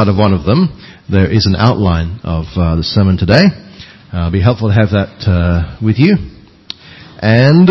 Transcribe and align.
out 0.00 0.06
of 0.06 0.16
one 0.16 0.32
of 0.32 0.44
them, 0.44 0.70
there 1.10 1.28
is 1.28 1.44
an 1.44 1.56
outline 1.58 2.20
of 2.22 2.46
uh, 2.54 2.76
the 2.76 2.84
sermon 2.84 3.18
today. 3.18 3.42
Uh, 4.14 4.30
it'll 4.30 4.30
be 4.30 4.40
helpful 4.40 4.68
to 4.68 4.74
have 4.74 4.94
that 4.94 5.26
uh, 5.26 5.76
with 5.82 5.98
you. 5.98 6.14
And 7.18 7.66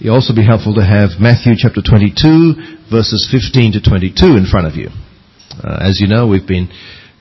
it'll 0.00 0.16
also 0.16 0.34
be 0.34 0.44
helpful 0.44 0.74
to 0.74 0.82
have 0.82 1.22
Matthew 1.22 1.54
chapter 1.54 1.86
22, 1.86 2.90
verses 2.90 3.30
15 3.30 3.78
to 3.78 3.80
22 3.80 4.26
in 4.34 4.50
front 4.50 4.66
of 4.66 4.74
you. 4.74 4.90
Uh, 5.62 5.86
as 5.86 6.02
you 6.02 6.08
know, 6.10 6.26
we've 6.26 6.48
been, 6.48 6.66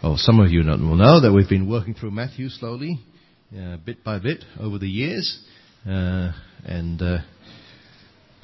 or 0.02 0.18
some 0.18 0.40
of 0.40 0.50
you 0.50 0.66
will 0.66 0.98
know, 0.98 1.22
that 1.22 1.32
we've 1.32 1.48
been 1.48 1.70
working 1.70 1.94
through 1.94 2.10
Matthew 2.10 2.50
slowly, 2.50 2.98
uh, 3.54 3.78
bit 3.78 4.04
by 4.04 4.18
bit, 4.18 4.44
over 4.60 4.80
the 4.80 4.90
years. 4.90 5.38
Uh, 5.86 6.34
and 6.66 7.00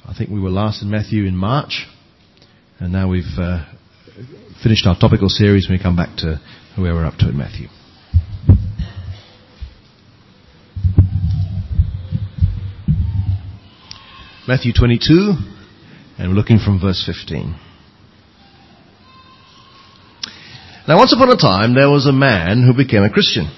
I 0.06 0.14
think 0.16 0.30
we 0.30 0.38
were 0.38 0.54
last 0.54 0.80
in 0.80 0.90
Matthew 0.90 1.26
in 1.26 1.34
March, 1.34 1.88
and 2.78 2.92
now 2.92 3.08
we've 3.08 3.34
finished 4.62 4.86
our 4.86 4.96
topical 4.96 5.28
series 5.28 5.68
when 5.68 5.76
we 5.76 5.82
come 5.82 5.96
back 5.96 6.16
to 6.18 6.40
where 6.76 6.94
we're 6.94 7.04
up 7.04 7.16
to 7.18 7.28
in 7.28 7.36
Matthew. 7.36 7.66
Matthew 14.46 14.72
22, 14.72 15.32
and 16.18 16.30
we're 16.30 16.36
looking 16.36 16.58
from 16.58 16.80
verse 16.80 17.02
15. 17.04 17.56
Now, 20.86 20.96
once 20.96 21.12
upon 21.12 21.30
a 21.30 21.36
time, 21.36 21.74
there 21.74 21.90
was 21.90 22.06
a 22.06 22.12
man 22.12 22.64
who 22.64 22.76
became 22.76 23.02
a 23.02 23.10
Christian. 23.10 23.50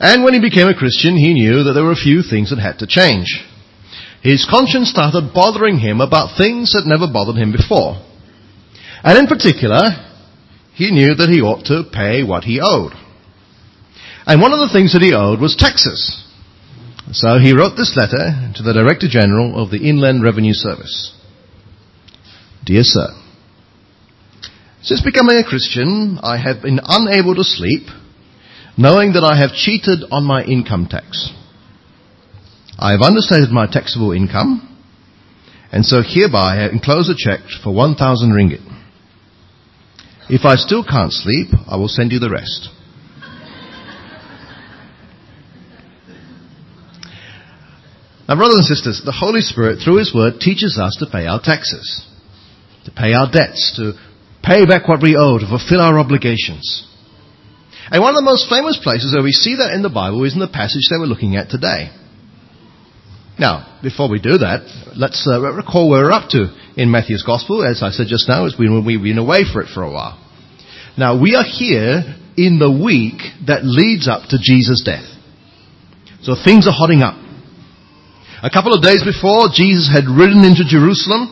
And 0.00 0.24
when 0.24 0.34
he 0.34 0.40
became 0.40 0.66
a 0.66 0.76
Christian, 0.76 1.16
he 1.16 1.34
knew 1.34 1.62
that 1.62 1.72
there 1.74 1.84
were 1.84 1.92
a 1.92 1.96
few 1.96 2.22
things 2.22 2.50
that 2.50 2.58
had 2.58 2.78
to 2.78 2.86
change. 2.88 3.44
His 4.22 4.46
conscience 4.48 4.90
started 4.90 5.32
bothering 5.32 5.78
him 5.78 6.00
about 6.00 6.36
things 6.36 6.72
that 6.72 6.86
never 6.86 7.12
bothered 7.12 7.36
him 7.36 7.52
before. 7.52 8.02
And 9.04 9.18
in 9.18 9.26
particular, 9.26 9.82
he 10.74 10.90
knew 10.90 11.14
that 11.14 11.28
he 11.28 11.40
ought 11.40 11.66
to 11.66 11.84
pay 11.92 12.22
what 12.22 12.44
he 12.44 12.60
owed. 12.62 12.92
And 14.26 14.40
one 14.40 14.52
of 14.52 14.60
the 14.60 14.72
things 14.72 14.92
that 14.92 15.02
he 15.02 15.14
owed 15.14 15.40
was 15.40 15.56
taxes. 15.56 16.22
So 17.10 17.38
he 17.38 17.52
wrote 17.52 17.76
this 17.76 17.96
letter 17.96 18.52
to 18.54 18.62
the 18.62 18.72
Director 18.72 19.08
General 19.08 19.60
of 19.60 19.70
the 19.70 19.88
Inland 19.88 20.22
Revenue 20.22 20.54
Service. 20.54 21.14
Dear 22.64 22.84
Sir, 22.84 23.08
since 24.82 25.02
becoming 25.02 25.36
a 25.36 25.44
Christian, 25.44 26.18
I 26.22 26.38
have 26.38 26.62
been 26.62 26.80
unable 26.82 27.34
to 27.34 27.44
sleep, 27.44 27.88
knowing 28.78 29.12
that 29.12 29.24
I 29.24 29.36
have 29.38 29.52
cheated 29.52 30.04
on 30.10 30.24
my 30.24 30.42
income 30.44 30.86
tax. 30.88 31.30
I 32.78 32.92
have 32.92 33.02
understated 33.02 33.50
my 33.50 33.66
taxable 33.66 34.12
income, 34.12 34.68
and 35.70 35.84
so 35.84 36.02
hereby 36.02 36.56
I 36.56 36.68
enclose 36.68 37.08
a 37.08 37.14
check 37.16 37.40
for 37.62 37.74
1,000 37.74 38.30
ringgit. 38.30 38.71
If 40.28 40.44
I 40.44 40.56
still 40.56 40.84
can't 40.84 41.12
sleep, 41.12 41.48
I 41.66 41.76
will 41.76 41.88
send 41.88 42.12
you 42.12 42.18
the 42.18 42.30
rest. 42.30 42.68
Now, 48.28 48.36
brothers 48.36 48.64
and 48.64 48.66
sisters, 48.66 49.02
the 49.04 49.12
Holy 49.12 49.40
Spirit, 49.40 49.80
through 49.82 49.98
His 49.98 50.14
Word, 50.14 50.40
teaches 50.40 50.78
us 50.80 50.96
to 51.00 51.06
pay 51.10 51.26
our 51.26 51.40
taxes, 51.42 52.06
to 52.84 52.90
pay 52.90 53.12
our 53.12 53.30
debts, 53.30 53.74
to 53.76 53.92
pay 54.42 54.64
back 54.64 54.88
what 54.88 55.02
we 55.02 55.16
owe, 55.18 55.38
to 55.38 55.46
fulfill 55.46 55.80
our 55.80 55.98
obligations. 55.98 56.86
And 57.90 58.00
one 58.00 58.14
of 58.14 58.20
the 58.22 58.30
most 58.30 58.48
famous 58.48 58.78
places 58.82 59.12
where 59.12 59.24
we 59.24 59.32
see 59.32 59.56
that 59.56 59.74
in 59.74 59.82
the 59.82 59.90
Bible 59.90 60.24
is 60.24 60.34
in 60.34 60.40
the 60.40 60.48
passage 60.48 60.86
that 60.88 60.98
we're 60.98 61.10
looking 61.10 61.36
at 61.36 61.50
today. 61.50 61.90
Now, 63.38 63.80
before 63.82 64.10
we 64.10 64.20
do 64.20 64.38
that, 64.38 64.62
let's 64.94 65.26
uh, 65.26 65.40
recall 65.40 65.88
where 65.88 66.04
we're 66.04 66.12
up 66.12 66.28
to 66.30 66.52
in 66.76 66.90
Matthew's 66.90 67.22
Gospel. 67.24 67.64
As 67.64 67.82
I 67.82 67.90
said 67.90 68.06
just 68.08 68.28
now, 68.28 68.44
is 68.46 68.56
we, 68.58 68.68
we've 68.68 69.02
been 69.02 69.18
away 69.18 69.44
for 69.50 69.62
it 69.62 69.68
for 69.72 69.82
a 69.82 69.90
while. 69.90 70.18
Now, 70.98 71.20
we 71.20 71.34
are 71.34 71.44
here 71.44 72.16
in 72.36 72.58
the 72.58 72.70
week 72.70 73.20
that 73.46 73.64
leads 73.64 74.08
up 74.08 74.28
to 74.30 74.38
Jesus' 74.40 74.82
death. 74.84 75.08
So 76.22 76.36
things 76.36 76.68
are 76.68 76.76
hotting 76.76 77.02
up. 77.02 77.16
A 78.42 78.50
couple 78.50 78.74
of 78.74 78.82
days 78.82 79.02
before, 79.02 79.48
Jesus 79.52 79.88
had 79.88 80.04
ridden 80.04 80.44
into 80.44 80.64
Jerusalem 80.66 81.30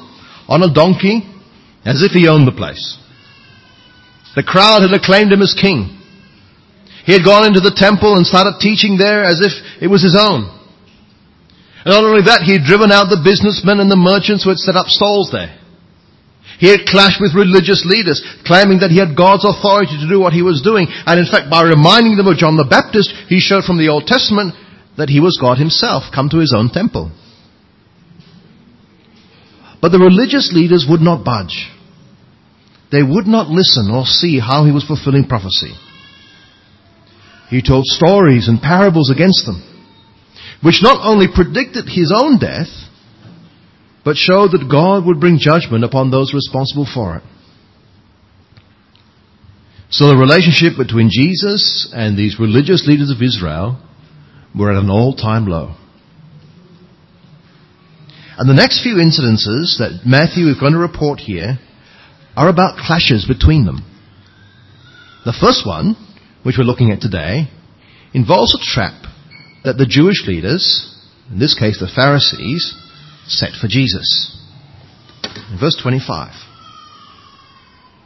on 0.48 0.62
a 0.62 0.72
donkey 0.72 1.22
as 1.84 2.02
if 2.02 2.12
he 2.12 2.28
owned 2.28 2.46
the 2.46 2.56
place. 2.56 2.98
The 4.36 4.42
crowd 4.42 4.82
had 4.82 4.94
acclaimed 4.94 5.32
him 5.32 5.42
as 5.42 5.54
king. 5.60 5.98
He 7.04 7.12
had 7.12 7.24
gone 7.24 7.46
into 7.46 7.60
the 7.60 7.74
temple 7.74 8.16
and 8.16 8.26
started 8.26 8.60
teaching 8.60 8.96
there 8.96 9.24
as 9.24 9.40
if 9.40 9.52
it 9.82 9.88
was 9.88 10.02
his 10.02 10.16
own. 10.18 10.59
And 11.84 11.96
not 11.96 12.04
only 12.04 12.28
that, 12.28 12.44
he 12.44 12.52
had 12.52 12.68
driven 12.68 12.92
out 12.92 13.08
the 13.08 13.24
businessmen 13.24 13.80
and 13.80 13.88
the 13.88 13.96
merchants 13.96 14.44
who 14.44 14.52
had 14.52 14.60
set 14.60 14.76
up 14.76 14.92
stalls 14.92 15.32
there. 15.32 15.56
He 16.60 16.68
had 16.68 16.84
clashed 16.84 17.24
with 17.24 17.32
religious 17.32 17.88
leaders, 17.88 18.20
claiming 18.44 18.84
that 18.84 18.92
he 18.92 19.00
had 19.00 19.16
God's 19.16 19.48
authority 19.48 19.96
to 19.96 20.08
do 20.08 20.20
what 20.20 20.36
he 20.36 20.44
was 20.44 20.60
doing. 20.60 20.84
And 20.90 21.16
in 21.16 21.24
fact, 21.24 21.48
by 21.48 21.64
reminding 21.64 22.20
them 22.20 22.28
of 22.28 22.36
John 22.36 22.60
the 22.60 22.68
Baptist, 22.68 23.08
he 23.32 23.40
showed 23.40 23.64
from 23.64 23.80
the 23.80 23.88
Old 23.88 24.04
Testament 24.04 24.52
that 25.00 25.08
he 25.08 25.24
was 25.24 25.40
God 25.40 25.56
himself, 25.56 26.12
come 26.12 26.28
to 26.28 26.44
his 26.44 26.52
own 26.52 26.68
temple. 26.68 27.08
But 29.80 29.88
the 29.88 30.04
religious 30.04 30.52
leaders 30.52 30.84
would 30.84 31.00
not 31.00 31.24
budge. 31.24 31.72
They 32.92 33.02
would 33.02 33.24
not 33.24 33.48
listen 33.48 33.88
or 33.88 34.04
see 34.04 34.36
how 34.36 34.68
he 34.68 34.72
was 34.72 34.84
fulfilling 34.84 35.24
prophecy. 35.24 35.72
He 37.48 37.64
told 37.64 37.86
stories 37.86 38.48
and 38.48 38.60
parables 38.60 39.08
against 39.08 39.46
them 39.46 39.64
which 40.62 40.82
not 40.82 41.00
only 41.02 41.26
predicted 41.32 41.86
his 41.86 42.12
own 42.14 42.38
death, 42.38 42.68
but 44.04 44.16
showed 44.16 44.52
that 44.52 44.68
God 44.70 45.06
would 45.06 45.20
bring 45.20 45.38
judgment 45.38 45.84
upon 45.84 46.10
those 46.10 46.34
responsible 46.34 46.86
for 46.92 47.16
it. 47.16 47.22
So 49.90 50.06
the 50.06 50.16
relationship 50.16 50.78
between 50.78 51.10
Jesus 51.10 51.90
and 51.92 52.16
these 52.16 52.38
religious 52.38 52.86
leaders 52.86 53.10
of 53.10 53.20
Israel 53.20 53.82
were 54.56 54.70
at 54.70 54.82
an 54.82 54.90
all-time 54.90 55.46
low. 55.46 55.74
And 58.38 58.48
the 58.48 58.54
next 58.54 58.82
few 58.82 58.94
incidences 58.94 59.76
that 59.78 60.02
Matthew 60.06 60.46
is 60.46 60.58
going 60.58 60.72
to 60.72 60.78
report 60.78 61.18
here 61.18 61.58
are 62.36 62.48
about 62.48 62.78
clashes 62.78 63.26
between 63.26 63.66
them. 63.66 63.84
The 65.24 65.36
first 65.38 65.66
one, 65.66 65.96
which 66.42 66.56
we're 66.56 66.64
looking 66.64 66.90
at 66.90 67.00
today, 67.00 67.50
involves 68.14 68.54
a 68.54 68.62
trap 68.62 69.09
that 69.64 69.76
the 69.76 69.86
Jewish 69.86 70.26
leaders, 70.26 70.94
in 71.30 71.38
this 71.38 71.58
case 71.58 71.78
the 71.78 71.90
Pharisees, 71.94 72.74
set 73.26 73.52
for 73.60 73.68
Jesus. 73.68 74.36
In 75.52 75.58
verse 75.58 75.78
25. 75.80 76.32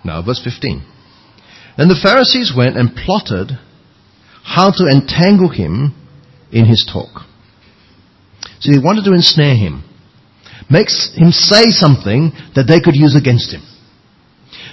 Now, 0.04 0.22
verse 0.22 0.42
15. 0.44 0.84
Then 1.76 1.88
the 1.88 2.00
Pharisees 2.00 2.52
went 2.56 2.76
and 2.76 2.94
plotted 2.94 3.58
how 4.44 4.70
to 4.70 4.84
entangle 4.86 5.48
him 5.48 5.94
in 6.52 6.66
his 6.66 6.88
talk. 6.90 7.24
So 8.60 8.70
they 8.70 8.78
wanted 8.78 9.04
to 9.04 9.14
ensnare 9.14 9.56
him, 9.56 9.82
make 10.70 10.88
him 11.16 11.32
say 11.32 11.64
something 11.68 12.32
that 12.54 12.68
they 12.68 12.80
could 12.80 12.94
use 12.94 13.16
against 13.16 13.52
him. 13.52 13.62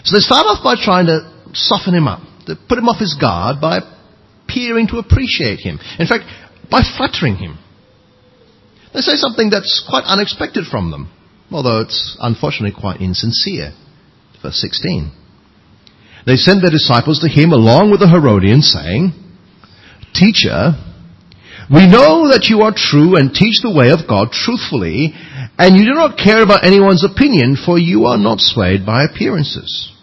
So 0.04 0.16
they 0.16 0.22
start 0.22 0.46
off 0.46 0.64
by 0.64 0.76
trying 0.76 1.08
to 1.08 1.32
soften 1.54 1.96
him 1.96 2.08
up, 2.08 2.22
to 2.46 2.56
put 2.68 2.78
him 2.78 2.90
off 2.90 3.00
his 3.00 3.16
guard 3.20 3.62
by 3.62 3.80
appearing 4.44 4.88
to 4.88 4.98
appreciate 4.98 5.60
him. 5.60 5.80
In 5.98 6.08
fact, 6.08 6.26
by 6.72 6.82
flattering 6.98 7.36
him. 7.36 7.60
They 8.94 9.02
say 9.02 9.16
something 9.16 9.50
that's 9.50 9.86
quite 9.88 10.06
unexpected 10.06 10.66
from 10.66 10.90
them, 10.90 11.12
although 11.52 11.82
it's 11.82 12.18
unfortunately 12.20 12.80
quite 12.80 13.02
insincere. 13.02 13.74
Verse 14.42 14.60
16. 14.60 15.12
They 16.26 16.36
sent 16.36 16.62
their 16.62 16.72
disciples 16.72 17.20
to 17.20 17.30
him 17.30 17.52
along 17.52 17.92
with 17.92 18.00
the 18.00 18.10
Herodians, 18.10 18.72
saying, 18.72 19.14
Teacher, 20.14 20.74
we 21.70 21.88
know 21.88 22.30
that 22.30 22.48
you 22.50 22.62
are 22.62 22.74
true 22.76 23.16
and 23.16 23.34
teach 23.34 23.62
the 23.62 23.74
way 23.74 23.92
of 23.92 24.08
God 24.08 24.32
truthfully, 24.32 25.14
and 25.58 25.78
you 25.78 25.86
do 25.86 25.94
not 25.94 26.18
care 26.18 26.44
about 26.44 26.66
anyone's 26.66 27.04
opinion, 27.04 27.56
for 27.56 27.78
you 27.78 28.06
are 28.06 28.18
not 28.18 28.40
swayed 28.40 28.86
by 28.86 29.04
appearances. 29.04 29.94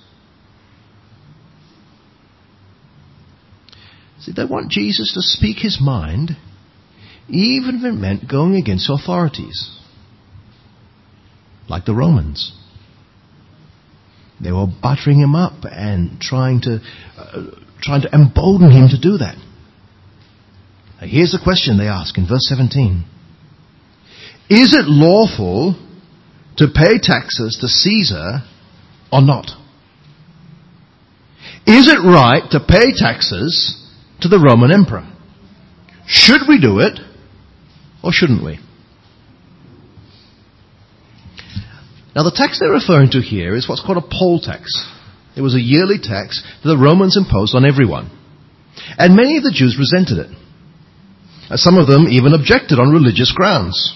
See, 4.21 4.33
they 4.33 4.45
want 4.45 4.71
Jesus 4.71 5.13
to 5.15 5.23
speak 5.23 5.59
his 5.59 5.79
mind 5.81 6.37
even 7.29 7.77
if 7.77 7.85
it 7.85 7.93
meant 7.93 8.29
going 8.29 8.57
against 8.57 8.89
authorities, 8.91 9.79
like 11.69 11.85
the 11.85 11.95
Romans. 11.95 12.53
They 14.41 14.53
were 14.53 14.67
buttering 14.67 15.19
him 15.19 15.35
up 15.35 15.65
and 15.65 16.21
trying 16.21 16.61
to, 16.63 16.81
uh, 17.17 17.43
trying 17.83 18.03
to 18.03 18.15
embolden 18.15 18.71
him 18.71 18.89
to 18.91 19.01
do 19.01 19.19
that. 19.19 19.37
Now 21.01 21.07
here's 21.07 21.33
the 21.33 21.41
question 21.43 21.77
they 21.77 21.89
ask 21.89 22.17
in 22.17 22.27
verse 22.27 22.49
17. 22.49 23.05
Is 24.49 24.73
it 24.73 24.87
lawful 24.87 25.75
to 26.57 26.67
pay 26.69 26.99
taxes 26.99 27.59
to 27.61 27.69
Caesar 27.69 28.43
or 29.13 29.21
not? 29.21 29.51
Is 31.67 31.89
it 31.89 31.99
right 31.99 32.43
to 32.53 32.61
pay 32.61 32.93
taxes 32.97 33.77
to 34.21 34.29
the 34.29 34.39
Roman 34.39 34.73
emperor? 34.73 35.07
Should 36.07 36.43
we 36.49 36.61
do 36.61 36.79
it 36.79 36.99
or 38.03 38.13
shouldn't 38.13 38.45
we? 38.45 38.59
Now 42.15 42.25
the 42.25 42.35
tax 42.35 42.59
they're 42.59 42.71
referring 42.71 43.11
to 43.13 43.21
here 43.21 43.55
is 43.55 43.69
what's 43.69 43.85
called 43.85 43.99
a 43.99 44.09
poll 44.19 44.41
tax. 44.41 44.71
It 45.37 45.41
was 45.41 45.55
a 45.55 45.61
yearly 45.61 45.99
tax 46.03 46.43
that 46.63 46.69
the 46.69 46.77
Romans 46.77 47.17
imposed 47.17 47.55
on 47.55 47.65
everyone. 47.65 48.11
And 48.99 49.15
many 49.15 49.37
of 49.37 49.45
the 49.45 49.55
Jews 49.55 49.79
resented 49.79 50.19
it. 50.19 51.59
Some 51.59 51.79
of 51.79 51.87
them 51.87 52.09
even 52.09 52.35
objected 52.35 52.79
on 52.79 52.91
religious 52.91 53.33
grounds. 53.35 53.95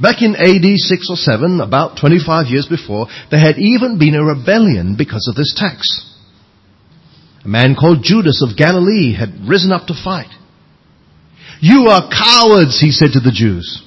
Back 0.00 0.22
in 0.22 0.34
AD 0.34 0.64
6 0.64 1.10
or 1.10 1.16
7, 1.16 1.60
about 1.60 1.98
25 2.00 2.46
years 2.46 2.66
before, 2.66 3.08
there 3.30 3.40
had 3.40 3.58
even 3.58 3.98
been 3.98 4.14
a 4.14 4.24
rebellion 4.24 4.94
because 4.96 5.28
of 5.28 5.34
this 5.34 5.52
tax. 5.54 6.06
A 7.44 7.48
man 7.48 7.74
called 7.74 8.02
Judas 8.02 8.42
of 8.42 8.56
Galilee 8.56 9.12
had 9.12 9.46
risen 9.46 9.72
up 9.72 9.88
to 9.88 9.94
fight. 9.94 10.30
You 11.60 11.88
are 11.88 12.08
cowards, 12.08 12.80
he 12.80 12.90
said 12.90 13.12
to 13.12 13.20
the 13.20 13.32
Jews, 13.32 13.82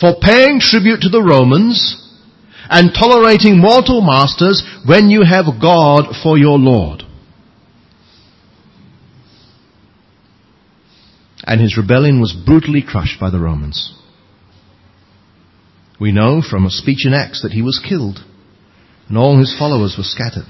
for 0.00 0.16
paying 0.20 0.58
tribute 0.60 1.02
to 1.02 1.08
the 1.08 1.22
Romans 1.22 1.96
and 2.68 2.92
tolerating 2.92 3.58
mortal 3.58 4.00
masters 4.00 4.64
when 4.84 5.08
you 5.08 5.22
have 5.22 5.60
God 5.60 6.14
for 6.22 6.36
your 6.36 6.58
Lord. 6.58 7.04
And 11.44 11.60
his 11.60 11.76
rebellion 11.76 12.20
was 12.20 12.32
brutally 12.32 12.82
crushed 12.82 13.18
by 13.20 13.30
the 13.30 13.40
Romans. 13.40 13.96
We 16.00 16.12
know 16.12 16.42
from 16.42 16.64
a 16.64 16.70
speech 16.70 17.06
in 17.06 17.12
Acts 17.12 17.42
that 17.42 17.52
he 17.52 17.62
was 17.62 17.84
killed 17.86 18.18
and 19.08 19.18
all 19.18 19.38
his 19.38 19.56
followers 19.58 19.96
were 19.98 20.04
scattered. 20.04 20.46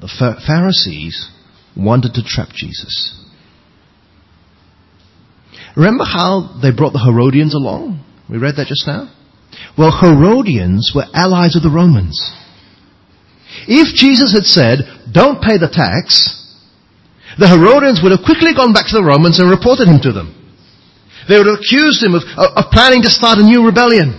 The 0.00 0.36
Pharisees 0.46 1.30
wanted 1.76 2.14
to 2.14 2.22
trap 2.22 2.48
Jesus. 2.54 3.16
Remember 5.76 6.04
how 6.04 6.58
they 6.60 6.72
brought 6.72 6.92
the 6.92 7.04
Herodians 7.04 7.54
along? 7.54 8.04
We 8.28 8.38
read 8.38 8.56
that 8.56 8.66
just 8.66 8.86
now. 8.86 9.10
Well, 9.78 9.90
Herodians 9.90 10.92
were 10.94 11.06
allies 11.14 11.56
of 11.56 11.62
the 11.62 11.70
Romans. 11.70 12.18
If 13.66 13.94
Jesus 13.94 14.34
had 14.34 14.46
said, 14.46 14.78
don't 15.12 15.42
pay 15.42 15.58
the 15.58 15.70
tax, 15.70 16.38
the 17.38 17.48
Herodians 17.48 18.00
would 18.02 18.12
have 18.12 18.26
quickly 18.26 18.54
gone 18.54 18.72
back 18.72 18.86
to 18.90 18.98
the 18.98 19.06
Romans 19.06 19.38
and 19.38 19.50
reported 19.50 19.86
him 19.86 20.02
to 20.02 20.12
them. 20.12 20.34
They 21.28 21.38
would 21.38 21.46
have 21.46 21.62
accused 21.62 22.02
him 22.02 22.14
of, 22.14 22.22
of 22.34 22.70
planning 22.74 23.02
to 23.02 23.10
start 23.10 23.38
a 23.38 23.46
new 23.46 23.66
rebellion. 23.66 24.18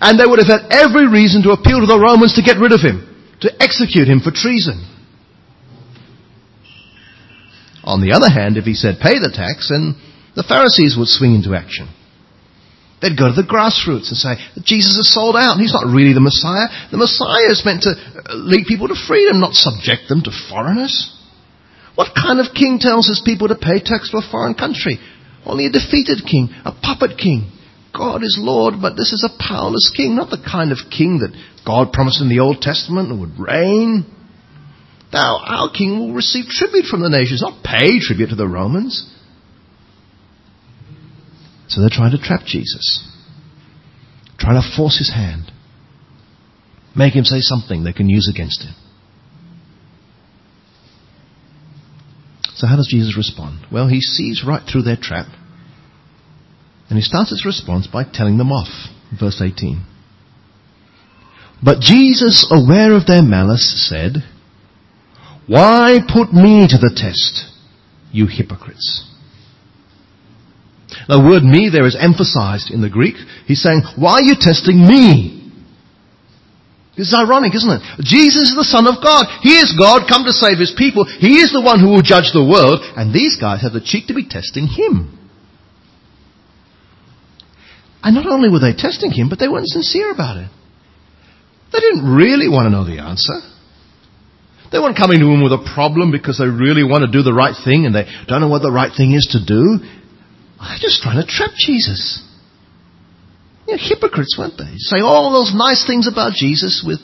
And 0.00 0.18
they 0.18 0.26
would 0.26 0.40
have 0.40 0.48
had 0.48 0.72
every 0.72 1.08
reason 1.08 1.42
to 1.44 1.52
appeal 1.52 1.80
to 1.80 1.88
the 1.88 2.00
Romans 2.00 2.34
to 2.34 2.42
get 2.44 2.60
rid 2.60 2.72
of 2.72 2.80
him, 2.80 3.04
to 3.40 3.52
execute 3.60 4.08
him 4.08 4.20
for 4.20 4.32
treason. 4.32 4.95
On 7.86 8.02
the 8.02 8.12
other 8.12 8.28
hand, 8.28 8.58
if 8.58 8.64
he 8.64 8.74
said 8.74 8.98
pay 9.00 9.22
the 9.22 9.30
tax, 9.30 9.70
then 9.70 9.94
the 10.34 10.42
Pharisees 10.42 10.98
would 10.98 11.08
swing 11.08 11.34
into 11.34 11.54
action. 11.54 11.88
They'd 13.00 13.16
go 13.16 13.28
to 13.28 13.36
the 13.36 13.46
grassroots 13.46 14.08
and 14.08 14.18
say, 14.18 14.40
Jesus 14.64 14.96
is 14.96 15.12
sold 15.12 15.36
out. 15.36 15.60
He's 15.60 15.76
not 15.76 15.86
really 15.86 16.16
the 16.16 16.24
Messiah. 16.24 16.66
The 16.90 16.96
Messiah 16.96 17.52
is 17.52 17.62
meant 17.64 17.84
to 17.84 17.92
uh, 17.92 18.34
lead 18.34 18.66
people 18.66 18.88
to 18.88 18.96
freedom, 18.96 19.38
not 19.38 19.52
subject 19.52 20.08
them 20.08 20.24
to 20.24 20.32
foreigners. 20.48 21.12
What 21.94 22.16
kind 22.16 22.40
of 22.40 22.56
king 22.56 22.80
tells 22.80 23.06
his 23.06 23.22
people 23.24 23.48
to 23.48 23.54
pay 23.54 23.80
tax 23.84 24.10
to 24.10 24.18
a 24.18 24.28
foreign 24.30 24.56
country? 24.56 24.98
Only 25.44 25.66
a 25.66 25.72
defeated 25.72 26.24
king, 26.24 26.48
a 26.64 26.72
puppet 26.72 27.16
king. 27.20 27.52
God 27.92 28.24
is 28.24 28.40
Lord, 28.40 28.80
but 28.80 28.96
this 28.96 29.12
is 29.12 29.24
a 29.24 29.36
powerless 29.40 29.92
king, 29.94 30.16
not 30.16 30.28
the 30.28 30.42
kind 30.42 30.72
of 30.72 30.90
king 30.90 31.20
that 31.20 31.36
God 31.64 31.92
promised 31.92 32.20
in 32.20 32.28
the 32.28 32.40
Old 32.40 32.60
Testament 32.60 33.12
would 33.12 33.38
reign. 33.38 34.04
Now, 35.16 35.38
our 35.42 35.70
king 35.70 35.98
will 35.98 36.12
receive 36.12 36.44
tribute 36.44 36.84
from 36.84 37.00
the 37.00 37.08
nations, 37.08 37.40
not 37.40 37.64
pay 37.64 38.00
tribute 38.00 38.28
to 38.28 38.34
the 38.34 38.46
Romans. 38.46 39.10
So 41.68 41.80
they're 41.80 41.88
trying 41.88 42.10
to 42.10 42.22
trap 42.22 42.42
Jesus. 42.44 43.02
Trying 44.38 44.60
to 44.60 44.76
force 44.76 44.98
his 44.98 45.10
hand. 45.10 45.50
Make 46.94 47.14
him 47.14 47.24
say 47.24 47.40
something 47.40 47.82
they 47.82 47.94
can 47.94 48.10
use 48.10 48.30
against 48.30 48.62
him. 48.62 48.74
So 52.56 52.66
how 52.66 52.76
does 52.76 52.88
Jesus 52.90 53.16
respond? 53.16 53.66
Well, 53.72 53.88
he 53.88 54.02
sees 54.02 54.44
right 54.46 54.62
through 54.70 54.82
their 54.82 54.98
trap. 55.00 55.28
And 56.90 56.98
he 56.98 57.02
starts 57.02 57.30
his 57.30 57.46
response 57.46 57.86
by 57.86 58.04
telling 58.04 58.36
them 58.36 58.52
off. 58.52 58.68
Verse 59.18 59.40
18. 59.42 59.82
But 61.64 61.80
Jesus, 61.80 62.46
aware 62.50 62.92
of 62.92 63.06
their 63.06 63.22
malice, 63.22 63.88
said, 63.88 64.22
Why 65.46 65.98
put 66.06 66.32
me 66.32 66.66
to 66.68 66.78
the 66.78 66.92
test, 66.94 67.52
you 68.10 68.26
hypocrites? 68.26 69.04
The 71.08 71.20
word 71.20 71.42
me 71.44 71.70
there 71.70 71.86
is 71.86 71.96
emphasized 71.98 72.70
in 72.70 72.80
the 72.82 72.90
Greek. 72.90 73.14
He's 73.46 73.62
saying, 73.62 73.82
why 73.96 74.18
are 74.18 74.22
you 74.22 74.34
testing 74.38 74.82
me? 74.86 75.36
This 76.96 77.08
is 77.08 77.14
ironic, 77.14 77.54
isn't 77.54 77.70
it? 77.70 77.82
Jesus 78.00 78.50
is 78.50 78.56
the 78.56 78.64
Son 78.64 78.88
of 78.88 79.04
God. 79.04 79.28
He 79.42 79.60
is 79.60 79.76
God 79.76 80.08
come 80.08 80.24
to 80.24 80.32
save 80.32 80.58
His 80.58 80.72
people. 80.72 81.04
He 81.04 81.44
is 81.44 81.52
the 81.52 81.60
one 81.60 81.78
who 81.78 81.92
will 81.92 82.02
judge 82.02 82.32
the 82.32 82.42
world. 82.42 82.80
And 82.96 83.12
these 83.12 83.36
guys 83.36 83.60
have 83.60 83.76
the 83.76 83.84
cheek 83.84 84.08
to 84.08 84.16
be 84.16 84.26
testing 84.26 84.66
Him. 84.66 85.12
And 88.02 88.14
not 88.16 88.26
only 88.26 88.48
were 88.48 88.64
they 88.64 88.72
testing 88.72 89.12
Him, 89.12 89.28
but 89.28 89.38
they 89.38 89.48
weren't 89.48 89.68
sincere 89.68 90.10
about 90.10 90.38
it. 90.38 90.48
They 91.72 91.80
didn't 91.80 92.08
really 92.08 92.48
want 92.48 92.64
to 92.64 92.70
know 92.70 92.88
the 92.88 93.02
answer. 93.02 93.44
They 94.72 94.78
weren't 94.78 94.96
coming 94.96 95.20
to 95.20 95.26
Him 95.26 95.42
with 95.42 95.52
a 95.52 95.62
problem 95.74 96.10
because 96.10 96.38
they 96.38 96.46
really 96.46 96.82
want 96.82 97.04
to 97.04 97.10
do 97.10 97.22
the 97.22 97.32
right 97.32 97.54
thing 97.54 97.86
and 97.86 97.94
they 97.94 98.04
don't 98.26 98.40
know 98.40 98.48
what 98.48 98.62
the 98.62 98.72
right 98.72 98.90
thing 98.94 99.12
is 99.12 99.26
to 99.32 99.40
do. 99.44 99.78
They're 100.58 100.82
just 100.82 101.02
trying 101.02 101.24
to 101.24 101.26
trap 101.26 101.50
Jesus. 101.56 102.22
Hypocrites, 103.66 104.36
weren't 104.38 104.56
they? 104.56 104.78
Saying 104.78 105.02
all 105.02 105.32
those 105.32 105.52
nice 105.54 105.86
things 105.86 106.08
about 106.08 106.32
Jesus 106.34 106.84
with 106.86 107.00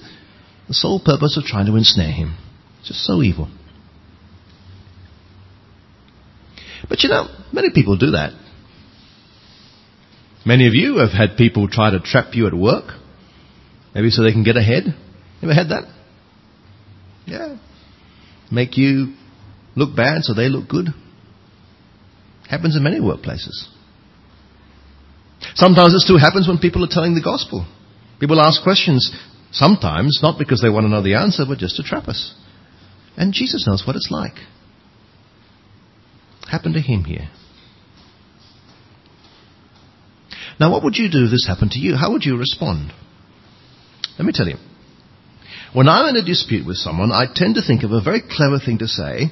the 0.68 0.74
sole 0.74 1.00
purpose 1.04 1.36
of 1.36 1.44
trying 1.44 1.66
to 1.66 1.76
ensnare 1.76 2.12
him. 2.12 2.36
Just 2.84 3.04
so 3.04 3.22
evil. 3.22 3.50
But 6.88 7.02
you 7.02 7.08
know, 7.08 7.26
many 7.52 7.70
people 7.74 7.96
do 7.96 8.12
that. 8.12 8.32
Many 10.44 10.66
of 10.66 10.74
you 10.74 10.98
have 10.98 11.10
had 11.10 11.36
people 11.36 11.68
try 11.68 11.90
to 11.90 12.00
trap 12.00 12.34
you 12.34 12.46
at 12.46 12.54
work, 12.54 12.92
maybe 13.94 14.10
so 14.10 14.22
they 14.22 14.32
can 14.32 14.42
get 14.42 14.56
ahead. 14.56 14.84
Ever 15.42 15.54
had 15.54 15.68
that? 15.68 15.84
Yeah. 17.26 17.56
Make 18.50 18.76
you 18.76 19.14
look 19.76 19.96
bad 19.96 20.22
so 20.24 20.34
they 20.34 20.48
look 20.48 20.68
good. 20.68 20.88
Happens 22.48 22.76
in 22.76 22.82
many 22.82 23.00
workplaces. 23.00 23.68
Sometimes 25.54 25.94
it 25.94 26.00
still 26.00 26.18
happens 26.18 26.46
when 26.46 26.58
people 26.58 26.84
are 26.84 26.90
telling 26.90 27.14
the 27.14 27.22
gospel. 27.22 27.66
People 28.20 28.40
ask 28.40 28.62
questions, 28.62 29.10
sometimes 29.50 30.20
not 30.22 30.38
because 30.38 30.60
they 30.60 30.68
want 30.68 30.84
to 30.84 30.88
know 30.88 31.02
the 31.02 31.14
answer, 31.14 31.44
but 31.48 31.58
just 31.58 31.76
to 31.76 31.82
trap 31.82 32.08
us. 32.08 32.34
And 33.16 33.32
Jesus 33.32 33.66
knows 33.66 33.84
what 33.86 33.96
it's 33.96 34.08
like. 34.10 34.34
Happened 36.50 36.74
to 36.74 36.80
him 36.80 37.04
here. 37.04 37.30
Now, 40.60 40.70
what 40.70 40.84
would 40.84 40.96
you 40.96 41.10
do 41.10 41.24
if 41.24 41.30
this 41.30 41.46
happened 41.46 41.72
to 41.72 41.78
you? 41.78 41.96
How 41.96 42.12
would 42.12 42.24
you 42.24 42.36
respond? 42.36 42.92
Let 44.18 44.26
me 44.26 44.32
tell 44.34 44.46
you. 44.46 44.56
When 45.74 45.88
I'm 45.88 46.14
in 46.14 46.22
a 46.22 46.24
dispute 46.24 46.66
with 46.66 46.76
someone, 46.76 47.12
I 47.12 47.26
tend 47.32 47.54
to 47.54 47.62
think 47.62 47.82
of 47.82 47.92
a 47.92 48.02
very 48.02 48.20
clever 48.20 48.58
thing 48.58 48.78
to 48.78 48.88
say 48.88 49.30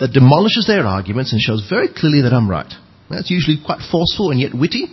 that 0.00 0.12
demolishes 0.12 0.66
their 0.66 0.86
arguments 0.86 1.32
and 1.32 1.40
shows 1.40 1.66
very 1.68 1.88
clearly 1.88 2.22
that 2.22 2.32
I'm 2.32 2.48
right. 2.48 2.72
That's 3.10 3.30
usually 3.30 3.58
quite 3.64 3.80
forceful 3.90 4.30
and 4.30 4.40
yet 4.40 4.54
witty. 4.54 4.86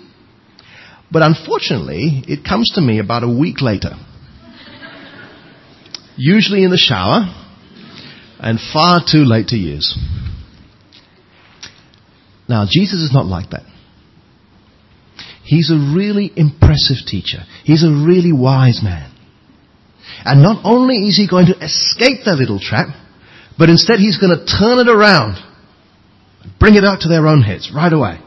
But 1.09 1.21
unfortunately, 1.21 2.23
it 2.27 2.45
comes 2.47 2.71
to 2.75 2.81
me 2.81 2.99
about 2.99 3.23
a 3.23 3.29
week 3.29 3.61
later. 3.61 3.91
usually 6.17 6.63
in 6.63 6.71
the 6.71 6.77
shower 6.77 7.33
and 8.39 8.59
far 8.59 8.99
too 8.99 9.23
late 9.23 9.47
to 9.47 9.57
use. 9.57 9.97
Now, 12.47 12.65
Jesus 12.69 12.99
is 12.99 13.13
not 13.13 13.25
like 13.25 13.51
that. 13.51 13.63
He's 15.43 15.71
a 15.71 15.95
really 15.95 16.31
impressive 16.35 16.97
teacher. 17.05 17.39
He's 17.63 17.83
a 17.83 17.89
really 17.89 18.33
wise 18.33 18.81
man. 18.83 19.10
And 20.25 20.41
not 20.41 20.61
only 20.63 21.07
is 21.07 21.17
he 21.17 21.27
going 21.27 21.47
to 21.47 21.57
escape 21.57 22.25
that 22.25 22.35
little 22.35 22.59
trap, 22.59 22.87
but 23.57 23.69
instead 23.69 23.99
he's 23.99 24.17
going 24.17 24.37
to 24.37 24.45
turn 24.45 24.79
it 24.79 24.89
around. 24.89 25.37
Bring 26.59 26.75
it 26.75 26.83
out 26.83 27.01
to 27.01 27.09
their 27.09 27.27
own 27.27 27.41
heads 27.41 27.71
right 27.73 27.91
away. 27.91 28.19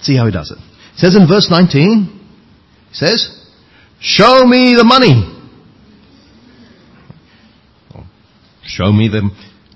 See 0.00 0.16
how 0.16 0.26
he 0.26 0.32
does 0.32 0.50
it. 0.50 0.58
It 0.58 0.98
says 0.98 1.16
in 1.16 1.28
verse 1.28 1.48
19, 1.50 2.20
he 2.88 2.94
says, 2.94 3.38
Show 4.00 4.44
me 4.46 4.74
the 4.74 4.84
money. 4.84 5.28
show 8.64 8.90
me 8.92 9.08
the, 9.08 9.30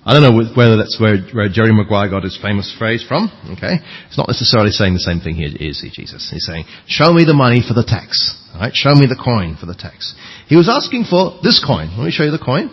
I 0.07 0.15
don't 0.15 0.23
know 0.23 0.39
whether 0.55 0.77
that's 0.77 1.01
where, 1.01 1.19
where 1.35 1.49
Jerry 1.49 1.75
Maguire 1.75 2.09
got 2.09 2.23
his 2.23 2.39
famous 2.41 2.73
phrase 2.79 3.03
from. 3.03 3.27
Okay. 3.59 3.83
It's 4.07 4.17
not 4.17 4.29
necessarily 4.29 4.71
saying 4.71 4.95
the 4.95 5.01
same 5.03 5.19
thing 5.19 5.35
here, 5.35 5.51
is 5.51 5.83
he, 5.83 5.91
Jesus? 5.91 6.31
He's 6.31 6.47
saying, 6.47 6.65
show 6.87 7.13
me 7.13 7.25
the 7.25 7.35
money 7.35 7.61
for 7.67 7.75
the 7.75 7.83
tax. 7.83 8.39
Alright, 8.55 8.73
show 8.73 8.95
me 8.95 9.07
the 9.11 9.19
coin 9.19 9.57
for 9.59 9.67
the 9.67 9.75
tax. 9.75 10.15
He 10.47 10.55
was 10.55 10.69
asking 10.71 11.11
for 11.11 11.43
this 11.43 11.59
coin. 11.59 11.91
Let 11.99 12.05
me 12.07 12.13
show 12.13 12.23
you 12.23 12.31
the 12.31 12.39
coin. 12.39 12.71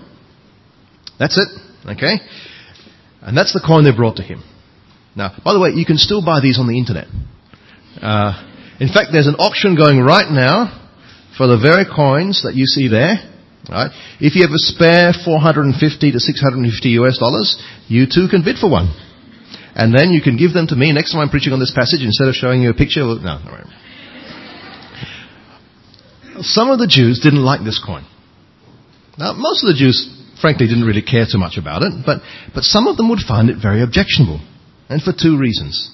That's 1.17 1.35
it. 1.41 1.49
Okay? 1.89 2.21
And 3.23 3.35
that's 3.35 3.51
the 3.51 3.65
coin 3.65 3.83
they 3.83 3.95
brought 3.95 4.17
to 4.17 4.23
him. 4.23 4.43
Now, 5.15 5.33
by 5.43 5.53
the 5.53 5.59
way, 5.59 5.69
you 5.73 5.85
can 5.85 5.97
still 5.97 6.23
buy 6.23 6.39
these 6.39 6.59
on 6.59 6.67
the 6.67 6.77
internet. 6.77 7.07
Uh, 7.97 8.37
in 8.79 8.93
fact, 8.93 9.09
there's 9.11 9.27
an 9.27 9.41
auction 9.41 9.75
going 9.75 9.99
right 9.99 10.29
now 10.29 10.69
for 11.35 11.47
the 11.47 11.57
very 11.57 11.85
coins 11.89 12.43
that 12.43 12.53
you 12.53 12.65
see 12.65 12.89
there. 12.89 13.32
Right? 13.69 13.91
If 14.19 14.35
you 14.35 14.43
have 14.43 14.51
a 14.51 14.59
spare 14.59 15.13
450 15.13 16.11
to 16.11 16.19
650 16.19 16.89
US 16.99 17.17
dollars, 17.17 17.55
you 17.87 18.05
too 18.05 18.27
can 18.27 18.43
bid 18.43 18.57
for 18.59 18.69
one. 18.69 18.91
And 19.75 19.95
then 19.95 20.11
you 20.11 20.21
can 20.21 20.37
give 20.37 20.53
them 20.53 20.67
to 20.67 20.75
me 20.75 20.91
next 20.91 21.13
time 21.13 21.21
I'm 21.21 21.29
preaching 21.29 21.53
on 21.53 21.59
this 21.59 21.73
passage 21.73 22.03
instead 22.03 22.27
of 22.27 22.35
showing 22.35 22.61
you 22.61 22.69
a 22.69 22.73
picture. 22.73 23.01
No, 23.01 23.39
Some 26.41 26.69
of 26.69 26.77
the 26.77 26.87
Jews 26.87 27.19
didn't 27.19 27.43
like 27.43 27.63
this 27.63 27.81
coin. 27.83 28.05
Now, 29.17 29.33
most 29.33 29.63
of 29.63 29.67
the 29.67 29.77
Jews, 29.77 30.09
frankly, 30.41 30.67
didn't 30.67 30.85
really 30.85 31.01
care 31.01 31.25
too 31.29 31.37
much 31.37 31.57
about 31.57 31.81
it, 31.83 31.93
but, 32.05 32.21
but 32.53 32.63
some 32.63 32.87
of 32.87 32.97
them 32.97 33.09
would 33.09 33.19
find 33.19 33.49
it 33.49 33.57
very 33.61 33.81
objectionable. 33.81 34.41
And 34.89 35.01
for 35.01 35.13
two 35.13 35.39
reasons. 35.39 35.89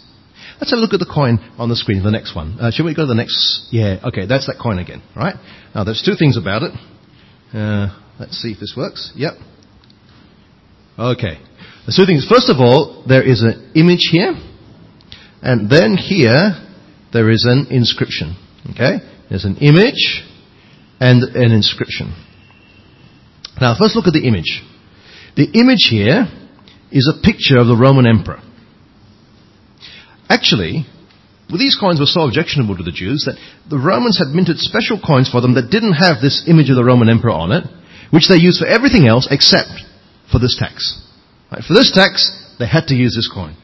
Let's 0.59 0.71
have 0.71 0.79
a 0.79 0.81
look 0.81 0.93
at 0.93 0.99
the 0.99 1.07
coin 1.07 1.39
on 1.57 1.69
the 1.69 1.75
screen, 1.75 2.03
the 2.03 2.11
next 2.11 2.35
one. 2.35 2.59
Uh, 2.59 2.71
should 2.71 2.83
we 2.85 2.93
go 2.93 3.03
to 3.03 3.07
the 3.07 3.15
next? 3.15 3.67
Yeah, 3.71 3.99
okay, 4.03 4.25
that's 4.25 4.47
that 4.47 4.59
coin 4.61 4.79
again, 4.79 5.01
right? 5.15 5.35
Now, 5.73 5.85
there's 5.85 6.01
two 6.03 6.15
things 6.19 6.35
about 6.35 6.63
it. 6.63 6.71
Uh, 7.53 7.87
let's 8.19 8.37
see 8.37 8.51
if 8.51 8.59
this 8.59 8.73
works. 8.77 9.11
Yep. 9.15 9.33
Okay. 10.97 11.39
There's 11.85 11.95
two 11.95 12.05
things. 12.05 12.27
First 12.27 12.49
of 12.49 12.57
all, 12.57 13.03
there 13.07 13.23
is 13.23 13.41
an 13.41 13.71
image 13.75 14.09
here, 14.11 14.33
and 15.41 15.69
then 15.69 15.97
here 15.97 16.51
there 17.11 17.29
is 17.29 17.45
an 17.45 17.67
inscription. 17.71 18.35
Okay? 18.71 18.97
There's 19.29 19.45
an 19.45 19.57
image 19.57 20.23
and 20.99 21.23
an 21.23 21.51
inscription. 21.51 22.13
Now, 23.59 23.75
first 23.79 23.95
look 23.95 24.07
at 24.07 24.13
the 24.13 24.27
image. 24.27 24.61
The 25.35 25.49
image 25.53 25.87
here 25.89 26.27
is 26.91 27.11
a 27.11 27.21
picture 27.21 27.57
of 27.57 27.67
the 27.67 27.75
Roman 27.75 28.05
emperor. 28.05 28.41
Actually, 30.29 30.85
these 31.57 31.77
coins 31.79 31.99
were 31.99 32.05
so 32.05 32.29
objectionable 32.29 32.77
to 32.77 32.85
the 32.85 32.93
Jews 32.93 33.25
that 33.25 33.41
the 33.69 33.81
Romans 33.81 34.21
had 34.21 34.29
minted 34.29 34.61
special 34.61 35.01
coins 35.01 35.29
for 35.29 35.41
them 35.41 35.55
that 35.55 35.73
didn't 35.73 35.97
have 35.97 36.21
this 36.21 36.45
image 36.45 36.69
of 36.69 36.77
the 36.77 36.85
Roman 36.85 37.09
emperor 37.09 37.33
on 37.33 37.51
it, 37.51 37.65
which 38.13 38.29
they 38.29 38.37
used 38.37 38.61
for 38.61 38.69
everything 38.69 39.09
else 39.09 39.27
except 39.31 39.73
for 40.29 40.37
this 40.37 40.53
tax. 40.53 41.01
Right? 41.51 41.65
For 41.65 41.73
this 41.73 41.89
tax, 41.89 42.29
they 42.61 42.67
had 42.67 42.93
to 42.93 42.95
use 42.95 43.17
this 43.17 43.31
coin. 43.33 43.57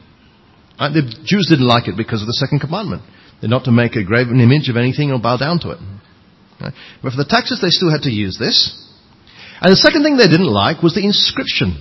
Right? 0.80 0.90
The 0.90 1.06
Jews 1.22 1.46
didn't 1.46 1.70
like 1.70 1.86
it 1.86 1.96
because 1.96 2.22
of 2.22 2.26
the 2.26 2.34
second 2.42 2.58
commandment. 2.58 3.02
They're 3.40 3.50
not 3.50 3.64
to 3.64 3.72
make 3.72 3.94
a 3.94 4.04
graven 4.04 4.40
image 4.40 4.68
of 4.68 4.76
anything 4.76 5.12
or 5.12 5.22
bow 5.22 5.36
down 5.36 5.60
to 5.60 5.70
it. 5.70 5.78
Right? 6.60 6.74
But 7.02 7.14
for 7.14 7.22
the 7.22 7.28
taxes, 7.28 7.62
they 7.62 7.70
still 7.70 7.90
had 7.92 8.02
to 8.02 8.10
use 8.10 8.38
this. 8.38 8.74
And 9.60 9.70
the 9.70 9.78
second 9.78 10.02
thing 10.02 10.16
they 10.16 10.28
didn't 10.28 10.50
like 10.50 10.82
was 10.82 10.94
the 10.94 11.04
inscription 11.04 11.78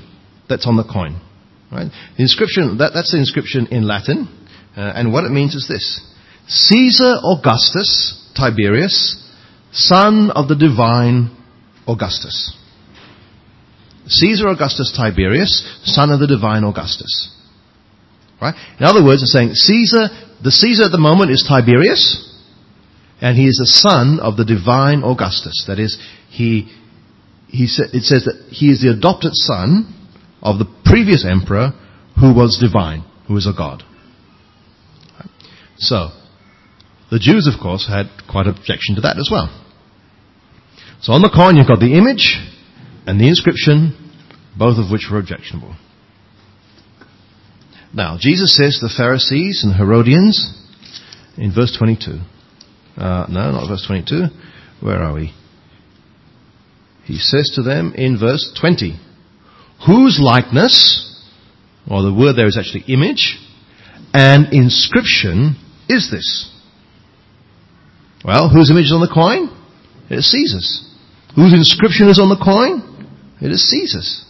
that's 0.48 0.68
on 0.68 0.78
the 0.78 0.86
coin. 0.86 1.20
Right? 1.72 1.90
The 2.18 2.24
inscription, 2.24 2.78
that, 2.78 2.92
that's 2.94 3.12
the 3.12 3.18
inscription 3.18 3.68
in 3.68 3.88
Latin. 3.88 4.30
Uh, 4.76 4.92
and 4.96 5.14
what 5.14 5.24
it 5.24 5.32
means 5.32 5.56
is 5.56 5.68
this. 5.68 6.02
Caesar 6.48 7.16
Augustus 7.24 8.22
Tiberius, 8.36 9.24
son 9.72 10.32
of 10.32 10.48
the 10.48 10.56
divine 10.56 11.36
Augustus. 11.88 12.56
Caesar 14.08 14.50
Augustus 14.50 14.94
Tiberius, 14.96 15.64
son 15.86 16.12
of 16.12 16.20
the 16.20 16.28
divine 16.28 16.64
Augustus. 16.64 17.32
Right? 18.42 18.54
In 18.80 18.86
other 18.86 19.04
words, 19.04 19.24
it's 19.24 19.32
saying 19.32 19.54
Caesar, 19.54 20.10
the 20.44 20.52
Caesar 20.52 20.84
at 20.84 20.92
the 20.92 21.00
moment 21.00 21.32
is 21.32 21.46
Tiberius, 21.48 22.22
and 23.22 23.38
he 23.38 23.48
is 23.48 23.58
the 23.58 23.66
son 23.66 24.20
of 24.20 24.38
the 24.38 24.46
divine 24.46 25.04
Augustus. 25.04 25.64
That 25.68 25.80
is, 25.80 25.98
he, 26.30 26.72
he 27.48 27.68
sa- 27.68 27.90
it 27.94 28.04
says 28.04 28.26
that 28.26 28.50
he 28.52 28.70
is 28.70 28.82
the 28.82 28.92
adopted 28.92 29.32
son 29.34 29.94
of 30.42 30.60
the 30.60 30.68
previous 30.84 31.26
emperor 31.26 31.72
who 32.20 32.36
was 32.36 32.60
divine, 32.60 33.06
who 33.28 33.34
was 33.36 33.48
a 33.48 33.54
god. 33.56 33.84
So, 35.78 36.10
the 37.12 37.20
Jews, 37.20 37.48
of 37.52 37.62
course, 37.62 37.88
had 37.88 38.08
quite 38.30 38.48
an 38.48 38.56
objection 38.56 38.96
to 38.96 39.02
that 39.02 39.18
as 39.18 39.30
well. 39.32 39.50
So 41.02 41.14
on 41.14 41.22
the 41.22 41.30
coin 41.30 41.56
you've 41.56 41.68
got 41.68 41.80
the 41.80 41.98
image, 41.98 42.40
and 43.06 43.20
the 43.20 43.28
inscription, 43.28 43.94
both 44.58 44.78
of 44.78 44.92
which 44.92 45.08
were 45.12 45.20
objectionable. 45.20 45.76
Now, 47.94 48.18
Jesus 48.20 48.56
says 48.56 48.80
to 48.80 48.88
the 48.88 48.94
Pharisees 48.96 49.64
and 49.64 49.74
Herodians 49.74 50.54
in 51.38 51.54
verse 51.54 51.76
22. 51.78 52.20
Uh, 52.98 53.26
no, 53.30 53.52
not 53.52 53.68
verse 53.68 53.86
22. 53.86 54.26
Where 54.82 55.02
are 55.02 55.14
we? 55.14 55.34
He 57.04 57.18
says 57.18 57.52
to 57.56 57.62
them 57.62 57.94
in 57.96 58.20
verse 58.20 58.52
20, 58.60 59.00
whose 59.86 60.20
likeness, 60.20 61.24
or 61.90 62.02
the 62.02 62.14
word 62.14 62.34
there 62.34 62.48
is 62.48 62.58
actually 62.58 62.92
image, 62.92 63.38
and 64.14 64.52
inscription 64.52 65.56
is 65.90 66.10
this? 66.12 66.52
Well, 68.24 68.50
whose 68.50 68.72
image 68.72 68.86
is 68.86 68.94
on 68.94 69.02
the 69.02 69.14
coin? 69.14 69.50
It 70.10 70.20
is 70.20 70.32
Caesar's. 70.32 70.82
Whose 71.36 71.54
inscription 71.54 72.10
is 72.10 72.20
on 72.20 72.30
the 72.30 72.42
coin? 72.42 72.82
It 73.42 73.52
is 73.52 73.70
Caesar's. 73.70 74.26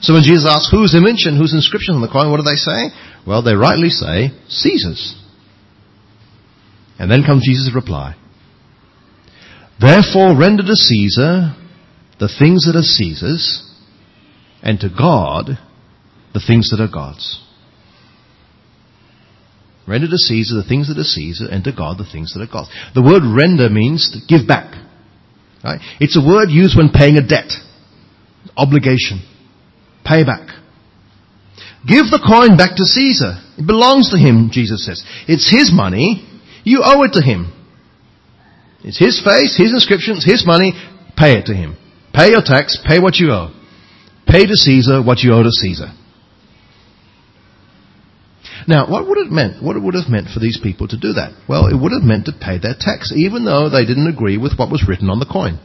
So 0.00 0.12
when 0.12 0.22
Jesus 0.22 0.46
asks 0.48 0.70
whose 0.70 0.94
image 0.94 1.24
and 1.24 1.36
whose 1.36 1.54
inscription 1.54 1.94
on 1.94 2.02
the 2.02 2.12
coin, 2.12 2.30
what 2.30 2.36
do 2.36 2.42
they 2.42 2.56
say? 2.56 2.90
Well, 3.26 3.42
they 3.42 3.54
rightly 3.54 3.88
say 3.88 4.30
Caesar's. 4.48 5.16
And 6.98 7.10
then 7.10 7.24
comes 7.24 7.44
Jesus' 7.44 7.74
reply. 7.74 8.14
Therefore 9.80 10.38
render 10.38 10.62
to 10.62 10.74
Caesar 10.74 11.54
the 12.18 12.32
things 12.38 12.64
that 12.64 12.76
are 12.76 12.82
Caesar's, 12.82 13.62
and 14.62 14.80
to 14.80 14.88
God 14.88 15.58
the 16.32 16.40
things 16.46 16.70
that 16.70 16.80
are 16.80 16.90
God's. 16.92 17.42
Render 19.86 20.08
to 20.08 20.18
Caesar 20.18 20.54
the 20.56 20.66
things 20.66 20.88
that 20.88 20.98
are 20.98 21.06
Caesar, 21.06 21.46
and 21.50 21.62
to 21.64 21.72
God 21.72 21.98
the 21.98 22.10
things 22.10 22.34
that 22.34 22.42
are 22.42 22.50
God's. 22.50 22.70
The 22.94 23.02
word 23.02 23.22
render 23.22 23.70
means 23.70 24.10
to 24.12 24.18
give 24.26 24.46
back. 24.46 24.74
Right? 25.62 25.80
It's 26.00 26.18
a 26.18 26.26
word 26.26 26.50
used 26.50 26.76
when 26.76 26.90
paying 26.90 27.16
a 27.16 27.26
debt 27.26 27.50
obligation. 28.56 29.22
Payback. 30.04 30.54
Give 31.86 32.10
the 32.10 32.22
coin 32.22 32.56
back 32.56 32.74
to 32.76 32.84
Caesar. 32.84 33.38
It 33.58 33.66
belongs 33.66 34.10
to 34.10 34.18
him, 34.18 34.50
Jesus 34.50 34.84
says. 34.86 35.04
It's 35.28 35.46
his 35.50 35.70
money. 35.72 36.26
You 36.64 36.82
owe 36.82 37.02
it 37.04 37.12
to 37.14 37.22
him. 37.22 37.52
It's 38.82 38.98
his 38.98 39.22
face, 39.22 39.56
his 39.56 39.72
inscriptions, 39.72 40.24
his 40.24 40.44
money. 40.46 40.74
Pay 41.16 41.38
it 41.38 41.46
to 41.46 41.54
him. 41.54 41.76
Pay 42.12 42.30
your 42.30 42.42
tax, 42.42 42.78
pay 42.84 42.98
what 42.98 43.16
you 43.16 43.30
owe. 43.30 43.54
Pay 44.26 44.46
to 44.46 44.54
Caesar 44.54 45.02
what 45.02 45.20
you 45.20 45.32
owe 45.32 45.42
to 45.42 45.50
Caesar. 45.50 45.94
Now, 48.66 48.90
what 48.90 49.06
would 49.06 49.18
it 49.18 49.30
meant? 49.30 49.62
What 49.62 49.76
it 49.76 49.82
would 49.82 49.94
have 49.94 50.10
meant 50.10 50.28
for 50.34 50.40
these 50.40 50.58
people 50.60 50.88
to 50.88 50.98
do 50.98 51.14
that? 51.14 51.32
Well, 51.48 51.66
it 51.66 51.78
would 51.78 51.92
have 51.92 52.02
meant 52.02 52.26
to 52.26 52.32
pay 52.34 52.58
their 52.58 52.74
tax, 52.78 53.12
even 53.14 53.44
though 53.44 53.70
they 53.70 53.86
didn't 53.86 54.10
agree 54.10 54.38
with 54.38 54.58
what 54.58 54.70
was 54.70 54.84
written 54.88 55.08
on 55.08 55.20
the 55.20 55.30
coin. 55.30 55.60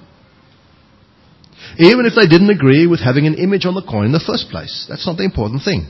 Even 1.77 2.05
if 2.05 2.13
they 2.13 2.27
didn't 2.27 2.53
agree 2.53 2.85
with 2.85 2.99
having 2.99 3.25
an 3.25 3.35
image 3.35 3.65
on 3.65 3.73
the 3.73 3.81
coin 3.81 4.05
in 4.05 4.11
the 4.11 4.23
first 4.23 4.49
place. 4.51 4.85
That's 4.87 5.07
not 5.07 5.17
the 5.17 5.25
important 5.25 5.63
thing. 5.63 5.89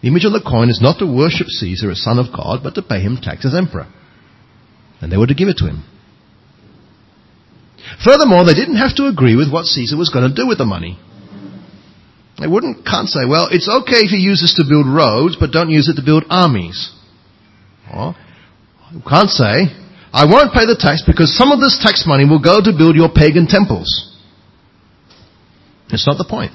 The 0.00 0.08
image 0.08 0.24
on 0.24 0.32
the 0.32 0.40
coin 0.40 0.70
is 0.70 0.80
not 0.80 0.98
to 1.00 1.06
worship 1.06 1.48
Caesar 1.48 1.90
as 1.90 2.02
son 2.02 2.18
of 2.18 2.32
God, 2.32 2.60
but 2.62 2.74
to 2.76 2.82
pay 2.82 3.00
him 3.00 3.18
tax 3.20 3.44
as 3.44 3.54
emperor. 3.54 3.86
And 5.00 5.12
they 5.12 5.16
were 5.16 5.26
to 5.26 5.34
give 5.34 5.48
it 5.48 5.58
to 5.58 5.66
him. 5.66 5.84
Furthermore, 8.04 8.44
they 8.44 8.54
didn't 8.54 8.76
have 8.80 8.94
to 8.96 9.06
agree 9.06 9.36
with 9.36 9.50
what 9.52 9.66
Caesar 9.66 9.96
was 9.96 10.10
going 10.10 10.28
to 10.28 10.34
do 10.34 10.46
with 10.46 10.58
the 10.58 10.64
money. 10.64 10.98
They 12.40 12.46
wouldn't, 12.46 12.86
can't 12.86 13.08
say, 13.08 13.26
well, 13.28 13.48
it's 13.50 13.68
okay 13.68 14.06
if 14.06 14.12
you 14.12 14.18
use 14.18 14.40
this 14.40 14.54
to 14.56 14.64
build 14.68 14.86
roads, 14.86 15.36
but 15.38 15.50
don't 15.50 15.70
use 15.70 15.88
it 15.88 15.96
to 15.96 16.06
build 16.06 16.24
armies. 16.30 16.94
Or, 17.92 18.14
you 18.92 19.02
can't 19.02 19.30
say, 19.30 19.74
I 20.12 20.24
won't 20.24 20.54
pay 20.54 20.64
the 20.64 20.78
tax 20.78 21.02
because 21.04 21.36
some 21.36 21.50
of 21.50 21.58
this 21.58 21.78
tax 21.82 22.04
money 22.06 22.24
will 22.24 22.42
go 22.42 22.62
to 22.62 22.76
build 22.76 22.94
your 22.94 23.10
pagan 23.10 23.46
temples. 23.46 23.90
It's 25.90 26.06
not 26.06 26.18
the 26.18 26.28
point. 26.28 26.52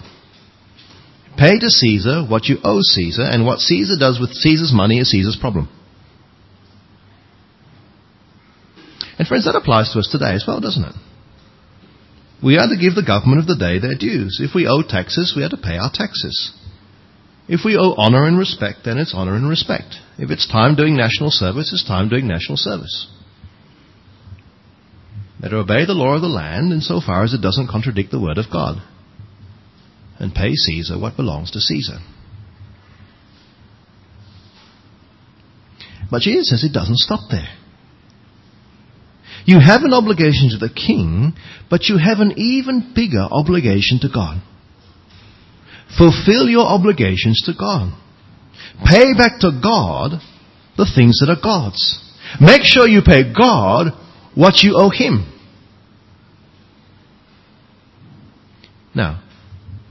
Pay 1.37 1.59
to 1.59 1.69
Caesar 1.69 2.23
what 2.23 2.45
you 2.45 2.57
owe 2.63 2.81
Caesar, 2.81 3.23
and 3.23 3.45
what 3.45 3.59
Caesar 3.59 3.95
does 3.99 4.19
with 4.19 4.31
Caesar's 4.31 4.71
money 4.73 4.99
is 4.99 5.11
Caesar's 5.11 5.37
problem. 5.39 5.67
And 9.17 9.27
friends, 9.27 9.45
that 9.45 9.55
applies 9.55 9.91
to 9.93 9.99
us 9.99 10.07
today 10.11 10.33
as 10.33 10.45
well, 10.47 10.61
doesn't 10.61 10.83
it? 10.83 10.95
We 12.43 12.57
are 12.57 12.67
to 12.67 12.75
give 12.75 12.95
the 12.95 13.07
government 13.07 13.39
of 13.39 13.47
the 13.47 13.55
day 13.55 13.79
their 13.79 13.97
dues. 13.97 14.39
If 14.41 14.53
we 14.53 14.67
owe 14.67 14.83
taxes, 14.83 15.33
we 15.35 15.43
are 15.43 15.49
to 15.49 15.57
pay 15.57 15.77
our 15.77 15.91
taxes. 15.93 16.51
If 17.47 17.61
we 17.63 17.77
owe 17.77 17.95
honor 17.95 18.25
and 18.27 18.37
respect, 18.37 18.79
then 18.83 18.97
it's 18.97 19.13
honor 19.15 19.35
and 19.35 19.47
respect. 19.47 19.95
If 20.17 20.29
it's 20.29 20.47
time 20.47 20.75
doing 20.75 20.97
national 20.97 21.31
service, 21.31 21.71
it's 21.71 21.87
time 21.87 22.09
doing 22.09 22.27
national 22.27 22.57
service. 22.57 23.07
Better 25.39 25.57
obey 25.57 25.85
the 25.85 25.93
law 25.93 26.15
of 26.15 26.21
the 26.21 26.27
land 26.27 26.71
insofar 26.71 27.23
as 27.23 27.33
it 27.33 27.41
doesn't 27.41 27.67
contradict 27.69 28.11
the 28.11 28.19
word 28.19 28.37
of 28.37 28.51
God 28.51 28.81
and 30.19 30.33
pay 30.33 30.53
Caesar 30.53 30.97
what 30.97 31.17
belongs 31.17 31.51
to 31.51 31.59
Caesar. 31.59 31.99
But 36.09 36.21
Jesus 36.21 36.49
says 36.49 36.63
it 36.63 36.73
doesn't 36.73 36.97
stop 36.97 37.29
there. 37.29 37.49
You 39.45 39.59
have 39.59 39.81
an 39.83 39.93
obligation 39.93 40.49
to 40.51 40.57
the 40.57 40.73
king, 40.73 41.33
but 41.69 41.83
you 41.85 41.97
have 41.97 42.19
an 42.19 42.33
even 42.37 42.93
bigger 42.95 43.27
obligation 43.29 43.99
to 44.01 44.09
God. 44.13 44.41
Fulfill 45.97 46.47
your 46.47 46.65
obligations 46.65 47.43
to 47.45 47.53
God. 47.57 47.93
Pay 48.85 49.13
back 49.13 49.39
to 49.41 49.51
God 49.61 50.21
the 50.77 50.89
things 50.95 51.19
that 51.19 51.29
are 51.29 51.41
God's. 51.41 51.99
Make 52.39 52.63
sure 52.63 52.87
you 52.87 53.01
pay 53.05 53.31
God 53.31 53.87
what 54.33 54.63
you 54.63 54.75
owe 54.75 54.89
Him. 54.89 55.29
Now, 58.95 59.23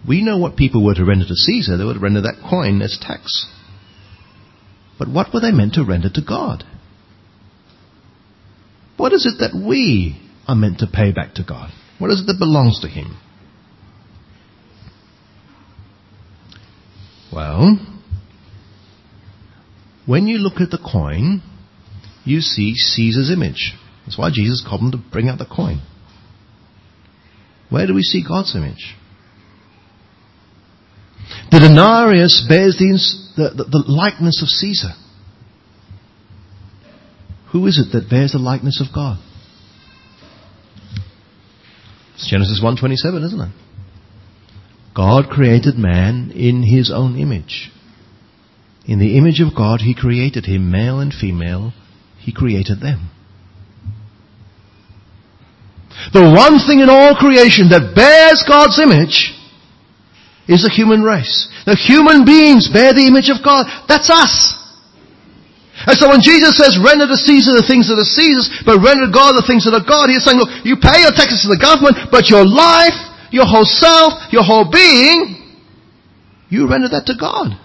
we 0.06 0.22
know 0.22 0.38
what 0.38 0.56
people 0.56 0.84
were 0.84 0.94
to 0.94 1.04
render 1.04 1.26
to 1.26 1.34
Caesar. 1.34 1.76
They 1.76 1.84
would 1.84 2.02
render 2.02 2.22
that 2.22 2.42
coin 2.48 2.82
as 2.82 2.98
tax. 3.00 3.46
But 4.98 5.08
what 5.08 5.32
were 5.32 5.40
they 5.40 5.52
meant 5.52 5.74
to 5.74 5.84
render 5.84 6.08
to 6.10 6.22
God? 6.26 6.64
What 8.96 9.12
is 9.12 9.26
it 9.26 9.40
that 9.40 9.54
we 9.54 10.20
are 10.46 10.54
meant 10.54 10.78
to 10.78 10.86
pay 10.86 11.12
back 11.12 11.34
to 11.34 11.44
God? 11.44 11.70
What 11.98 12.10
is 12.10 12.20
it 12.20 12.26
that 12.26 12.38
belongs 12.38 12.80
to 12.80 12.88
Him? 12.88 13.16
Well, 17.32 17.78
when 20.04 20.26
you 20.26 20.38
look 20.38 20.60
at 20.60 20.70
the 20.70 20.78
coin, 20.78 21.42
you 22.24 22.40
see 22.40 22.74
Caesar's 22.74 23.30
image. 23.30 23.72
That's 24.04 24.18
why 24.18 24.30
Jesus 24.32 24.64
called 24.66 24.82
them 24.82 24.92
to 24.92 25.10
bring 25.10 25.28
out 25.28 25.38
the 25.38 25.46
coin. 25.46 25.80
Where 27.70 27.86
do 27.86 27.94
we 27.94 28.02
see 28.02 28.22
God's 28.26 28.54
image? 28.54 28.96
The 31.50 31.60
denarius 31.60 32.44
bears 32.48 32.76
the, 33.36 33.50
the, 33.56 33.64
the 33.64 33.84
likeness 33.86 34.42
of 34.42 34.48
Caesar. 34.48 34.90
Who 37.52 37.66
is 37.66 37.78
it 37.78 37.92
that 37.92 38.08
bears 38.08 38.32
the 38.32 38.38
likeness 38.38 38.80
of 38.80 38.94
God? 38.94 39.18
It's 42.14 42.26
Genesis 42.28 42.60
1:27, 42.62 43.24
isn't 43.24 43.40
it? 43.40 43.50
God 44.94 45.28
created 45.28 45.78
man 45.78 46.32
in 46.34 46.62
his 46.62 46.90
own 46.90 47.18
image. 47.18 47.70
In 48.86 48.98
the 48.98 49.16
image 49.16 49.40
of 49.40 49.54
God 49.54 49.80
he 49.80 49.94
created 49.94 50.46
him, 50.46 50.70
male 50.70 51.00
and 51.00 51.12
female, 51.12 51.72
he 52.18 52.32
created 52.32 52.80
them. 52.80 53.10
The 56.12 56.30
one 56.30 56.58
thing 56.66 56.80
in 56.80 56.88
all 56.88 57.14
creation 57.14 57.68
that 57.68 57.94
bears 57.94 58.44
God's 58.48 58.78
image 58.78 59.34
is 60.48 60.62
the 60.62 60.70
human 60.70 61.02
race. 61.02 61.48
The 61.64 61.76
human 61.76 62.24
beings 62.24 62.68
bear 62.72 62.92
the 62.92 63.06
image 63.06 63.28
of 63.28 63.44
God. 63.44 63.66
That's 63.88 64.10
us. 64.10 64.54
And 65.86 65.98
so 65.98 66.08
when 66.08 66.22
Jesus 66.22 66.54
says, 66.56 66.78
render 66.78 67.10
to 67.10 67.18
Caesar 67.18 67.58
the 67.58 67.66
things 67.66 67.90
that 67.90 67.98
are 67.98 68.06
Caesar's, 68.06 68.48
but 68.62 68.78
render 68.78 69.10
to 69.10 69.12
God 69.12 69.34
the 69.34 69.46
things 69.46 69.66
that 69.66 69.74
are 69.74 69.82
God, 69.82 70.08
he's 70.08 70.22
saying, 70.22 70.38
look, 70.38 70.50
you 70.62 70.78
pay 70.78 71.02
your 71.02 71.10
taxes 71.10 71.42
to 71.42 71.50
the 71.50 71.58
government, 71.58 72.10
but 72.14 72.30
your 72.30 72.46
life, 72.46 72.94
your 73.34 73.46
whole 73.46 73.66
self, 73.66 74.30
your 74.30 74.46
whole 74.46 74.70
being, 74.70 75.42
you 76.48 76.70
render 76.70 76.88
that 76.94 77.06
to 77.10 77.18
God. 77.18 77.58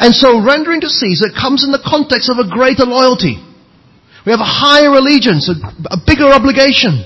And 0.00 0.14
so 0.16 0.40
rendering 0.40 0.80
to 0.80 0.88
Caesar 0.88 1.28
comes 1.36 1.64
in 1.64 1.70
the 1.70 1.84
context 1.84 2.32
of 2.32 2.40
a 2.40 2.48
greater 2.48 2.88
loyalty. 2.88 3.36
We 4.24 4.32
have 4.32 4.40
a 4.40 4.48
higher 4.48 4.88
allegiance, 4.96 5.52
a, 5.52 5.56
a 5.92 6.00
bigger 6.00 6.32
obligation. 6.32 7.04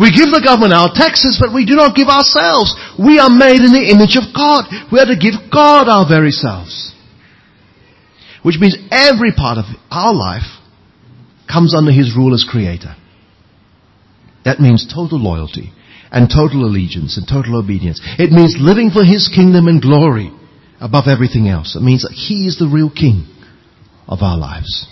We 0.00 0.08
give 0.16 0.32
the 0.32 0.40
government 0.40 0.72
our 0.72 0.88
taxes, 0.96 1.36
but 1.36 1.52
we 1.52 1.68
do 1.68 1.76
not 1.76 1.94
give 1.94 2.08
ourselves. 2.08 2.72
We 2.96 3.20
are 3.20 3.28
made 3.28 3.60
in 3.60 3.76
the 3.76 3.92
image 3.92 4.16
of 4.16 4.32
God. 4.32 4.64
We 4.88 4.96
are 4.96 5.12
to 5.12 5.20
give 5.20 5.52
God 5.52 5.92
our 5.92 6.08
very 6.08 6.32
selves. 6.32 6.96
Which 8.40 8.56
means 8.56 8.80
every 8.90 9.36
part 9.36 9.58
of 9.60 9.68
our 9.92 10.16
life 10.16 10.48
comes 11.44 11.76
under 11.76 11.92
His 11.92 12.16
rule 12.16 12.32
as 12.32 12.48
creator. 12.48 12.96
That 14.46 14.58
means 14.58 14.88
total 14.88 15.20
loyalty 15.20 15.68
and 16.10 16.32
total 16.32 16.64
allegiance 16.64 17.20
and 17.20 17.28
total 17.28 17.60
obedience. 17.60 18.00
It 18.18 18.32
means 18.32 18.56
living 18.58 18.88
for 18.88 19.04
His 19.04 19.28
kingdom 19.28 19.68
and 19.68 19.82
glory 19.82 20.32
above 20.80 21.12
everything 21.12 21.46
else. 21.46 21.76
It 21.76 21.84
means 21.84 22.08
that 22.08 22.16
He 22.16 22.48
is 22.48 22.56
the 22.56 22.72
real 22.72 22.88
King 22.88 23.28
of 24.08 24.22
our 24.22 24.38
lives. 24.38 24.88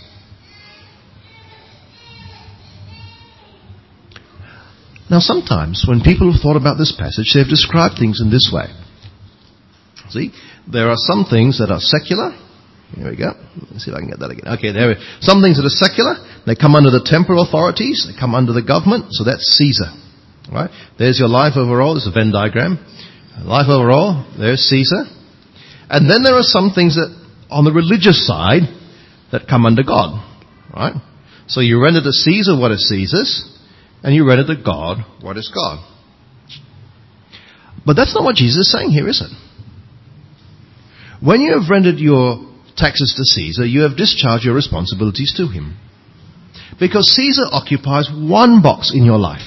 Now 5.09 5.19
sometimes 5.19 5.85
when 5.87 6.01
people 6.01 6.31
have 6.31 6.41
thought 6.41 6.57
about 6.57 6.77
this 6.77 6.93
passage, 6.93 7.33
they've 7.33 7.47
described 7.47 7.97
things 7.97 8.21
in 8.21 8.29
this 8.29 8.51
way. 8.53 8.69
See, 10.09 10.31
there 10.71 10.89
are 10.89 10.97
some 10.97 11.25
things 11.25 11.57
that 11.59 11.69
are 11.69 11.81
secular. 11.81 12.31
Here 12.93 13.09
we 13.09 13.17
go. 13.17 13.33
Let's 13.69 13.85
see 13.85 13.91
if 13.91 13.97
I 13.97 14.01
can 14.01 14.09
get 14.09 14.19
that 14.19 14.31
again. 14.31 14.49
Okay, 14.57 14.71
there. 14.73 14.89
We, 14.89 14.95
some 15.21 15.41
things 15.41 15.57
that 15.57 15.65
are 15.65 15.77
secular, 15.77 16.17
they 16.45 16.55
come 16.55 16.73
under 16.73 16.89
the 16.89 17.05
temporal 17.05 17.45
authorities, 17.45 18.09
they 18.09 18.17
come 18.17 18.33
under 18.33 18.53
the 18.53 18.65
government, 18.65 19.13
so 19.13 19.23
that's 19.23 19.45
Caesar. 19.57 19.93
Right? 20.51 20.69
There's 20.97 21.19
your 21.19 21.29
life 21.29 21.53
overall, 21.55 21.93
there's 21.93 22.09
a 22.09 22.13
Venn 22.13 22.31
diagram. 22.33 22.81
Life 23.45 23.69
overall, 23.69 24.25
there's 24.37 24.61
Caesar. 24.69 25.05
And 25.89 26.09
then 26.09 26.23
there 26.23 26.35
are 26.35 26.45
some 26.45 26.71
things 26.73 26.95
that, 26.95 27.13
on 27.49 27.65
the 27.65 27.71
religious 27.71 28.25
side, 28.25 28.65
that 29.31 29.47
come 29.47 29.65
under 29.65 29.83
God. 29.83 30.17
Right? 30.73 30.93
So 31.47 31.61
you 31.61 31.81
render 31.81 32.01
to 32.01 32.11
Caesar 32.11 32.57
what 32.57 32.71
is 32.71 32.89
Caesar's, 32.89 33.45
and 34.03 34.15
you 34.15 34.27
render 34.27 34.45
to 34.47 34.61
God 34.61 35.05
what 35.21 35.37
is 35.37 35.51
God. 35.53 35.85
But 37.85 37.95
that's 37.95 38.13
not 38.13 38.23
what 38.23 38.35
Jesus 38.35 38.67
is 38.67 38.71
saying 38.71 38.91
here, 38.91 39.07
is 39.07 39.21
it? 39.21 39.31
When 41.25 41.41
you 41.41 41.59
have 41.59 41.69
rendered 41.69 41.99
your 41.99 42.37
taxes 42.77 43.13
to 43.17 43.23
Caesar, 43.23 43.65
you 43.65 43.81
have 43.81 43.97
discharged 43.97 44.45
your 44.45 44.55
responsibilities 44.55 45.33
to 45.37 45.47
him. 45.47 45.77
Because 46.79 47.13
Caesar 47.15 47.43
occupies 47.51 48.09
one 48.13 48.61
box 48.61 48.93
in 48.93 49.03
your 49.03 49.17
life. 49.17 49.45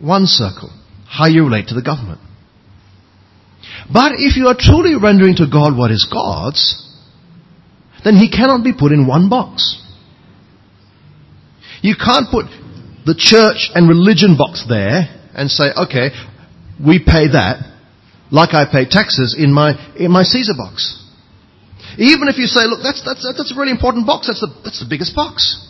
One 0.00 0.26
circle. 0.26 0.70
How 1.06 1.26
you 1.26 1.44
relate 1.44 1.68
to 1.68 1.74
the 1.74 1.82
government. 1.82 2.20
But 3.92 4.12
if 4.16 4.36
you 4.36 4.48
are 4.48 4.56
truly 4.58 4.96
rendering 4.96 5.36
to 5.36 5.46
God 5.46 5.76
what 5.76 5.90
is 5.90 6.08
God's, 6.10 6.78
then 8.04 8.16
he 8.16 8.30
cannot 8.30 8.64
be 8.64 8.72
put 8.72 8.90
in 8.90 9.06
one 9.06 9.28
box. 9.28 9.80
You 11.82 11.94
can't 11.94 12.26
put 12.30 12.46
the 13.04 13.14
church 13.16 13.70
and 13.74 13.88
religion 13.88 14.36
box 14.36 14.64
there 14.68 15.10
and 15.34 15.50
say, 15.50 15.72
okay, 15.76 16.10
we 16.78 16.98
pay 16.98 17.28
that 17.32 17.72
like 18.32 18.54
I 18.54 18.64
pay 18.64 18.88
taxes 18.88 19.36
in 19.38 19.52
my, 19.52 19.76
in 19.94 20.10
my 20.10 20.22
Caesar 20.22 20.54
box. 20.56 20.98
Even 21.98 22.28
if 22.28 22.38
you 22.38 22.46
say, 22.46 22.64
look, 22.64 22.80
that's, 22.82 23.04
that's, 23.04 23.22
that's 23.36 23.52
a 23.52 23.58
really 23.58 23.72
important 23.72 24.06
box, 24.06 24.26
that's 24.26 24.40
the, 24.40 24.48
that's 24.64 24.80
the 24.80 24.88
biggest 24.88 25.14
box. 25.14 25.68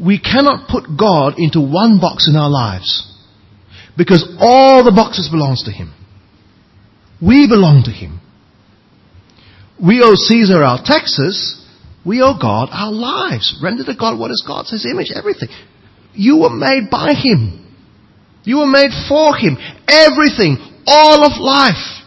We 0.00 0.18
cannot 0.18 0.68
put 0.68 0.96
God 0.96 1.34
into 1.36 1.60
one 1.60 2.00
box 2.00 2.26
in 2.26 2.34
our 2.34 2.48
lives 2.48 3.06
because 3.98 4.24
all 4.40 4.82
the 4.82 4.92
boxes 4.92 5.28
belongs 5.28 5.64
to 5.64 5.70
Him. 5.70 5.92
We 7.20 7.46
belong 7.46 7.82
to 7.84 7.90
Him. 7.90 8.20
We 9.76 10.00
owe 10.02 10.14
Caesar 10.16 10.64
our 10.64 10.80
taxes, 10.82 11.59
we 12.04 12.22
owe 12.22 12.38
God 12.40 12.68
our 12.72 12.92
lives. 12.92 13.58
Render 13.62 13.84
to 13.84 13.94
God 13.94 14.18
what 14.18 14.30
is 14.30 14.44
God's, 14.46 14.70
His 14.70 14.86
image, 14.90 15.12
everything. 15.14 15.48
You 16.14 16.38
were 16.38 16.50
made 16.50 16.88
by 16.90 17.12
Him. 17.12 17.56
You 18.44 18.58
were 18.58 18.66
made 18.66 18.90
for 19.08 19.36
Him. 19.36 19.58
Everything, 19.86 20.56
all 20.86 21.24
of 21.24 21.40
life 21.40 22.02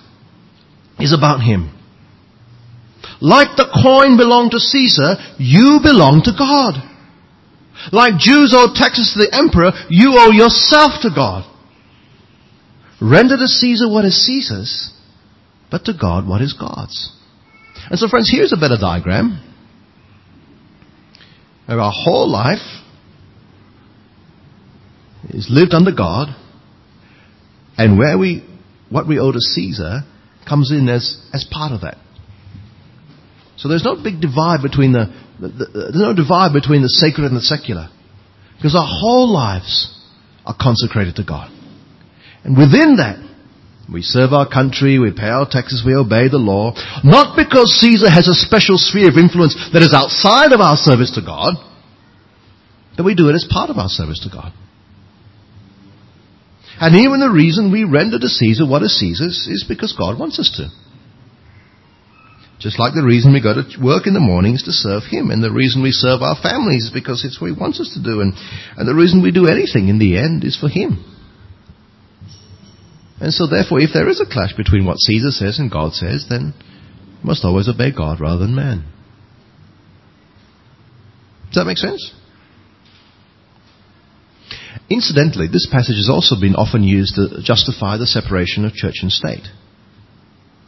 is 1.00 1.14
about 1.14 1.42
Him. 1.42 1.70
Like 3.22 3.56
the 3.56 3.70
coin 3.72 4.18
belonged 4.18 4.52
to 4.52 4.60
Caesar, 4.60 5.16
you 5.38 5.80
belong 5.84 6.22
to 6.26 6.34
God. 6.38 6.82
Like 7.92 8.18
Jews 8.18 8.54
owe 8.56 8.74
taxes 8.74 9.14
to 9.14 9.20
the 9.20 9.36
emperor, 9.36 9.72
you 9.90 10.16
owe 10.18 10.32
yourself 10.32 11.02
to 11.02 11.10
God. 11.14 11.50
Render 13.02 13.38
to 13.38 13.48
Caesar 13.48 13.90
what 13.90 14.06
is 14.06 14.26
Caesar's, 14.26 14.94
but 15.70 15.86
to 15.86 15.94
God 15.94 16.28
what 16.28 16.42
is 16.42 16.54
God's. 16.54 17.12
And 17.90 18.00
so 18.00 18.08
friends, 18.08 18.32
here's 18.32 18.54
a 18.54 18.58
better 18.58 18.78
diagram 18.80 19.53
where 21.66 21.80
our 21.80 21.92
whole 21.94 22.30
life 22.32 22.62
is 25.30 25.48
lived 25.50 25.74
under 25.74 25.92
God, 25.96 26.36
and 27.78 27.98
where 27.98 28.18
we, 28.18 28.48
what 28.90 29.08
we 29.08 29.20
owe 29.20 29.32
to 29.32 29.40
Caesar 29.40 30.02
comes 30.48 30.72
in 30.72 30.90
as, 30.90 31.18
as 31.34 31.48
part 31.50 31.72
of 31.72 31.82
that. 31.82 31.98
So 33.58 33.70
there's 33.70 33.86
no 33.86 33.96
big 33.96 34.20
divide 34.20 34.62
between 34.62 34.92
the, 34.92 35.06
the, 35.40 35.48
the, 35.48 35.66
there's 35.74 35.96
no 35.96 36.14
divide 36.14 36.54
between 36.54 36.82
the 36.82 36.90
sacred 36.90 37.26
and 37.26 37.36
the 37.36 37.42
secular. 37.42 37.90
Because 38.58 38.76
our 38.76 38.88
whole 38.88 39.32
lives 39.32 39.98
are 40.46 40.56
consecrated 40.60 41.16
to 41.16 41.24
God. 41.24 41.50
And 42.44 42.58
within 42.58 42.98
that, 42.98 43.18
we 43.94 44.02
serve 44.02 44.34
our 44.34 44.50
country, 44.50 44.98
we 44.98 45.14
pay 45.14 45.30
our 45.30 45.46
taxes, 45.46 45.86
we 45.86 45.94
obey 45.94 46.28
the 46.28 46.42
law. 46.42 46.74
Not 47.06 47.38
because 47.38 47.78
Caesar 47.78 48.10
has 48.10 48.28
a 48.28 48.34
special 48.34 48.82
sphere 48.82 49.08
of 49.08 49.22
influence 49.22 49.54
that 49.72 49.86
is 49.86 49.94
outside 49.94 50.52
of 50.52 50.60
our 50.60 50.76
service 50.76 51.14
to 51.14 51.22
God, 51.22 51.54
but 52.98 53.06
we 53.06 53.14
do 53.14 53.30
it 53.30 53.38
as 53.38 53.46
part 53.46 53.70
of 53.70 53.78
our 53.78 53.90
service 53.90 54.20
to 54.26 54.34
God. 54.34 54.52
And 56.82 57.06
even 57.06 57.22
the 57.22 57.30
reason 57.30 57.72
we 57.72 57.86
render 57.86 58.18
to 58.18 58.28
Caesar 58.28 58.66
what 58.66 58.82
is 58.82 58.98
Caesar's 58.98 59.46
is 59.46 59.64
because 59.70 59.94
God 59.94 60.18
wants 60.18 60.42
us 60.42 60.50
to. 60.58 60.74
Just 62.58 62.80
like 62.80 62.98
the 62.98 63.06
reason 63.06 63.34
we 63.34 63.44
go 63.44 63.54
to 63.54 63.64
work 63.78 64.08
in 64.08 64.18
the 64.18 64.24
morning 64.24 64.56
is 64.56 64.64
to 64.64 64.74
serve 64.74 65.04
Him, 65.06 65.30
and 65.30 65.44
the 65.44 65.52
reason 65.54 65.84
we 65.84 65.92
serve 65.92 66.24
our 66.26 66.40
families 66.42 66.90
is 66.90 66.92
because 66.96 67.22
it's 67.22 67.38
what 67.40 67.54
He 67.54 67.60
wants 67.60 67.78
us 67.80 67.94
to 67.94 68.02
do, 68.02 68.26
and, 68.26 68.34
and 68.74 68.88
the 68.88 68.96
reason 68.96 69.22
we 69.22 69.36
do 69.36 69.46
anything 69.46 69.90
in 69.90 70.00
the 70.00 70.18
end 70.18 70.44
is 70.44 70.58
for 70.58 70.70
Him. 70.70 71.13
And 73.24 73.34
so 73.34 73.48
therefore, 73.48 73.80
if 73.80 73.92
there 73.94 74.10
is 74.10 74.20
a 74.20 74.26
clash 74.30 74.52
between 74.54 74.86
what 74.86 75.00
Caesar 75.00 75.32
says 75.32 75.58
and 75.58 75.72
God 75.72 75.94
says, 75.94 76.26
then 76.30 76.54
you 76.60 77.24
must 77.24 77.46
always 77.46 77.70
obey 77.70 77.90
God 77.90 78.20
rather 78.20 78.40
than 78.40 78.54
man. 78.54 78.84
Does 81.48 81.64
that 81.64 81.66
make 81.66 81.78
sense? 81.78 82.14
Incidentally, 84.90 85.48
this 85.48 85.70
passage 85.72 85.96
has 85.96 86.10
also 86.12 86.36
been 86.36 86.56
often 86.56 86.84
used 86.84 87.16
to 87.16 87.40
justify 87.42 87.96
the 87.96 88.06
separation 88.06 88.66
of 88.66 88.74
church 88.74 89.00
and 89.02 89.12
state. 89.12 89.48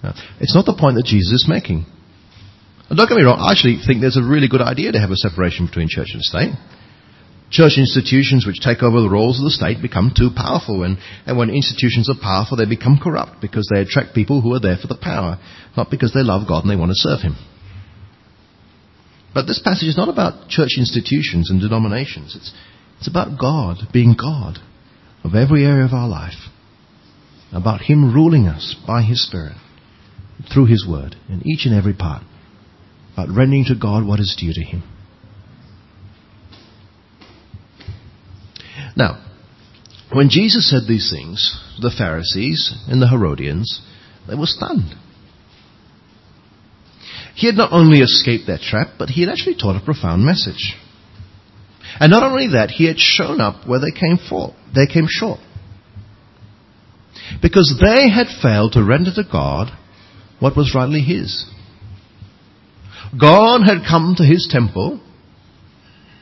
Now, 0.01 0.13
it's 0.39 0.55
not 0.55 0.65
the 0.65 0.79
point 0.79 0.95
that 0.95 1.03
Jesus 1.03 1.43
is 1.43 1.45
making. 1.49 1.85
And 2.87 2.97
don't 2.97 3.09
get 3.09 3.17
me 3.17 3.23
wrong, 3.23 3.43
I 3.43 3.51
actually 3.51 3.83
think 3.85 3.99
there's 3.99 4.15
a 4.15 4.23
really 4.23 4.47
good 4.47 4.61
idea 4.61 4.93
to 4.93 4.99
have 4.99 5.11
a 5.11 5.17
separation 5.17 5.65
between 5.65 5.89
church 5.89 6.11
and 6.13 6.23
state. 6.23 6.55
Church 7.55 7.77
institutions 7.77 8.45
which 8.45 8.59
take 8.59 8.83
over 8.83 8.99
the 8.99 9.09
roles 9.09 9.39
of 9.39 9.45
the 9.45 9.55
state 9.55 9.81
become 9.81 10.11
too 10.11 10.27
powerful, 10.35 10.83
and, 10.83 10.97
and 11.25 11.37
when 11.37 11.49
institutions 11.49 12.09
are 12.09 12.19
powerful, 12.21 12.57
they 12.57 12.67
become 12.67 12.99
corrupt 13.01 13.39
because 13.39 13.65
they 13.71 13.79
attract 13.79 14.13
people 14.13 14.41
who 14.41 14.51
are 14.51 14.59
there 14.59 14.75
for 14.75 14.87
the 14.87 14.99
power, 14.99 15.39
not 15.77 15.89
because 15.89 16.11
they 16.11 16.19
love 16.19 16.49
God 16.49 16.65
and 16.65 16.69
they 16.69 16.75
want 16.75 16.91
to 16.91 16.99
serve 16.99 17.21
Him. 17.21 17.37
But 19.33 19.47
this 19.47 19.61
passage 19.63 19.87
is 19.87 19.95
not 19.95 20.09
about 20.09 20.49
church 20.49 20.75
institutions 20.77 21.49
and 21.49 21.61
denominations. 21.61 22.35
It's, 22.35 22.51
it's 22.99 23.07
about 23.07 23.39
God 23.39 23.87
being 23.93 24.17
God 24.19 24.59
of 25.23 25.33
every 25.33 25.63
area 25.63 25.85
of 25.85 25.93
our 25.93 26.09
life. 26.09 26.51
About 27.53 27.79
Him 27.79 28.13
ruling 28.13 28.47
us 28.47 28.75
by 28.85 29.01
His 29.01 29.25
Spirit 29.25 29.55
through 30.53 30.65
His 30.65 30.85
Word 30.85 31.15
in 31.29 31.47
each 31.47 31.65
and 31.65 31.73
every 31.73 31.93
part. 31.93 32.23
About 33.13 33.29
rendering 33.33 33.63
to 33.69 33.79
God 33.79 34.05
what 34.05 34.19
is 34.19 34.35
due 34.37 34.51
to 34.51 34.61
Him. 34.61 34.83
Now, 38.95 39.21
when 40.11 40.29
Jesus 40.29 40.69
said 40.69 40.83
these 40.87 41.11
things, 41.11 41.59
the 41.81 41.93
Pharisees 41.95 42.73
and 42.87 43.01
the 43.01 43.09
Herodians, 43.09 43.81
they 44.27 44.35
were 44.35 44.45
stunned. 44.45 44.95
He 47.35 47.47
had 47.47 47.55
not 47.55 47.73
only 47.73 47.99
escaped 47.99 48.47
their 48.47 48.59
trap, 48.61 48.95
but 48.97 49.09
he 49.09 49.21
had 49.21 49.29
actually 49.29 49.55
taught 49.55 49.81
a 49.81 49.83
profound 49.83 50.23
message. 50.23 50.75
And 51.99 52.11
not 52.11 52.23
only 52.23 52.49
that, 52.53 52.71
he 52.71 52.87
had 52.87 52.97
shown 52.97 53.41
up 53.41 53.67
where 53.67 53.79
they 53.79 53.91
came 53.91 54.17
for, 54.29 54.55
they 54.73 54.87
came 54.87 55.07
short. 55.09 55.39
Because 57.41 57.77
they 57.81 58.09
had 58.09 58.27
failed 58.41 58.73
to 58.73 58.83
render 58.83 59.11
to 59.13 59.23
God 59.29 59.71
what 60.39 60.55
was 60.55 60.73
rightly 60.75 61.01
his. 61.01 61.45
God 63.19 63.61
had 63.65 63.87
come 63.87 64.15
to 64.17 64.23
his 64.23 64.47
temple, 64.49 65.01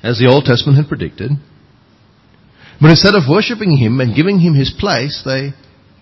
as 0.02 0.18
the 0.18 0.28
Old 0.28 0.46
Testament 0.46 0.78
had 0.78 0.88
predicted, 0.88 1.32
but 2.84 2.90
instead 2.90 3.16
of 3.16 3.30
worshipping 3.30 3.78
him 3.78 4.02
and 4.02 4.14
giving 4.14 4.40
him 4.40 4.56
his 4.56 4.70
place, 4.78 5.24
they 5.24 5.54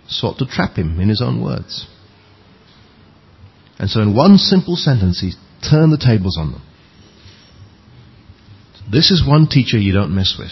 sought 0.07 0.39
to 0.39 0.47
trap 0.47 0.75
him 0.75 0.99
in 0.99 1.09
his 1.09 1.21
own 1.21 1.39
words. 1.39 1.85
And 3.77 3.87
so 3.87 4.01
in 4.01 4.15
one 4.15 4.37
simple 4.37 4.75
sentence, 4.75 5.21
he 5.21 5.33
turned 5.69 5.93
the 5.93 6.03
tables 6.03 6.39
on 6.39 6.53
them. 6.53 6.63
This 8.91 9.11
is 9.11 9.23
one 9.23 9.45
teacher 9.45 9.77
you 9.77 9.93
don't 9.93 10.15
mess 10.15 10.35
with. 10.39 10.49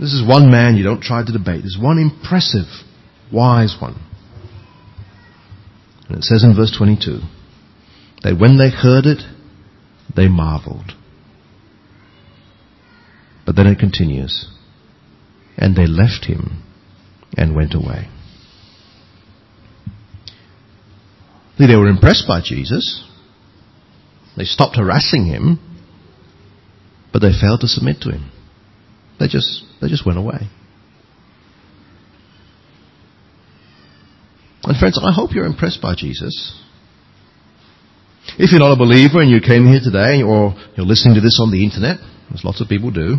This 0.00 0.12
is 0.12 0.26
one 0.26 0.50
man 0.50 0.74
you 0.74 0.82
don't 0.82 1.00
try 1.00 1.24
to 1.24 1.32
debate. 1.32 1.60
There's 1.62 1.78
one 1.80 2.00
impressive, 2.00 2.66
wise 3.32 3.76
one. 3.80 3.94
And 6.08 6.18
it 6.18 6.24
says 6.24 6.42
in 6.42 6.56
verse 6.56 6.74
22 6.76 7.20
that 8.24 8.36
when 8.36 8.58
they 8.58 8.68
heard 8.68 9.06
it, 9.06 9.22
they 10.16 10.26
marveled. 10.26 10.90
But 13.46 13.54
then 13.54 13.68
it 13.68 13.78
continues. 13.78 14.50
And 15.56 15.76
they 15.76 15.86
left 15.86 16.26
him 16.26 16.62
and 17.36 17.54
went 17.54 17.74
away. 17.74 18.08
They 21.58 21.76
were 21.76 21.88
impressed 21.88 22.24
by 22.26 22.40
Jesus. 22.44 23.04
They 24.36 24.44
stopped 24.44 24.76
harassing 24.76 25.26
him, 25.26 25.60
but 27.12 27.20
they 27.20 27.30
failed 27.40 27.60
to 27.60 27.68
submit 27.68 28.00
to 28.02 28.10
him. 28.10 28.30
They 29.20 29.28
just, 29.28 29.62
they 29.80 29.88
just 29.88 30.04
went 30.04 30.18
away. 30.18 30.48
And 34.64 34.76
friends, 34.78 34.98
I 35.00 35.12
hope 35.12 35.30
you're 35.32 35.46
impressed 35.46 35.80
by 35.80 35.94
Jesus. 35.94 36.60
If 38.38 38.50
you're 38.50 38.60
not 38.60 38.72
a 38.72 38.76
believer 38.76 39.20
and 39.20 39.30
you 39.30 39.40
came 39.40 39.66
here 39.66 39.80
today 39.82 40.22
or 40.22 40.54
you're 40.76 40.86
listening 40.86 41.14
to 41.14 41.20
this 41.20 41.38
on 41.40 41.52
the 41.52 41.62
internet, 41.62 41.98
as 42.34 42.42
lots 42.42 42.60
of 42.60 42.68
people 42.68 42.90
do, 42.90 43.18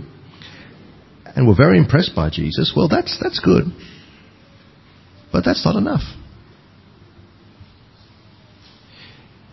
and 1.36 1.48
were 1.48 1.56
very 1.56 1.78
impressed 1.78 2.16
by 2.16 2.30
Jesus, 2.30 2.74
well, 2.76 2.88
that's, 2.88 3.20
that's 3.22 3.40
good. 3.40 3.66
But 5.32 5.44
that's 5.44 5.66
not 5.66 5.76
enough. 5.76 6.04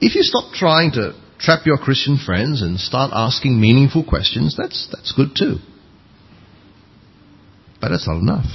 If 0.01 0.15
you 0.15 0.23
stop 0.23 0.53
trying 0.53 0.93
to 0.93 1.13
trap 1.39 1.67
your 1.67 1.77
Christian 1.77 2.19
friends 2.25 2.63
and 2.63 2.79
start 2.79 3.11
asking 3.13 3.61
meaningful 3.61 4.05
questions, 4.05 4.57
that's, 4.57 4.89
that's 4.93 5.13
good 5.13 5.31
too. 5.37 5.57
But 7.81 7.89
that's 7.89 8.07
not 8.07 8.19
enough. 8.19 8.47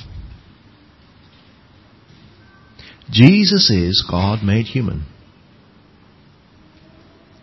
Jesus 3.12 3.70
is 3.70 4.06
God 4.10 4.44
made 4.44 4.66
human. 4.66 5.06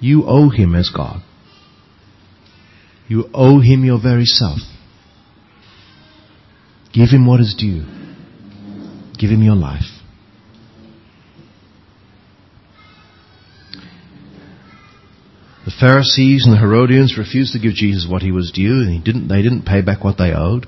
You 0.01 0.25
owe 0.27 0.51
him 0.51 0.75
as 0.75 0.91
God. 0.95 1.23
You 3.09 3.29
owe 3.35 3.61
him 3.61 3.85
your 3.85 4.01
very 4.01 4.25
self. 4.25 4.59
Give 6.95 7.09
him 7.09 7.27
what 7.27 7.41
is 7.41 7.57
due. 7.59 7.85
Give 9.19 9.31
him 9.31 9.43
your 9.43 9.57
life. 9.57 9.83
The 15.65 15.73
Pharisees 15.81 16.45
and 16.45 16.55
the 16.55 16.59
Herodians 16.59 17.17
refused 17.19 17.55
to 17.55 17.59
give 17.59 17.73
Jesus 17.73 18.07
what 18.09 18.23
he 18.23 18.31
was 18.31 18.53
due, 18.55 18.83
and 18.83 18.91
he 18.91 19.01
didn't, 19.01 19.29
they 19.29 19.43
didn't 19.43 19.65
pay 19.65 19.81
back 19.81 20.05
what 20.05 20.19
they 20.19 20.33
owed. 20.33 20.67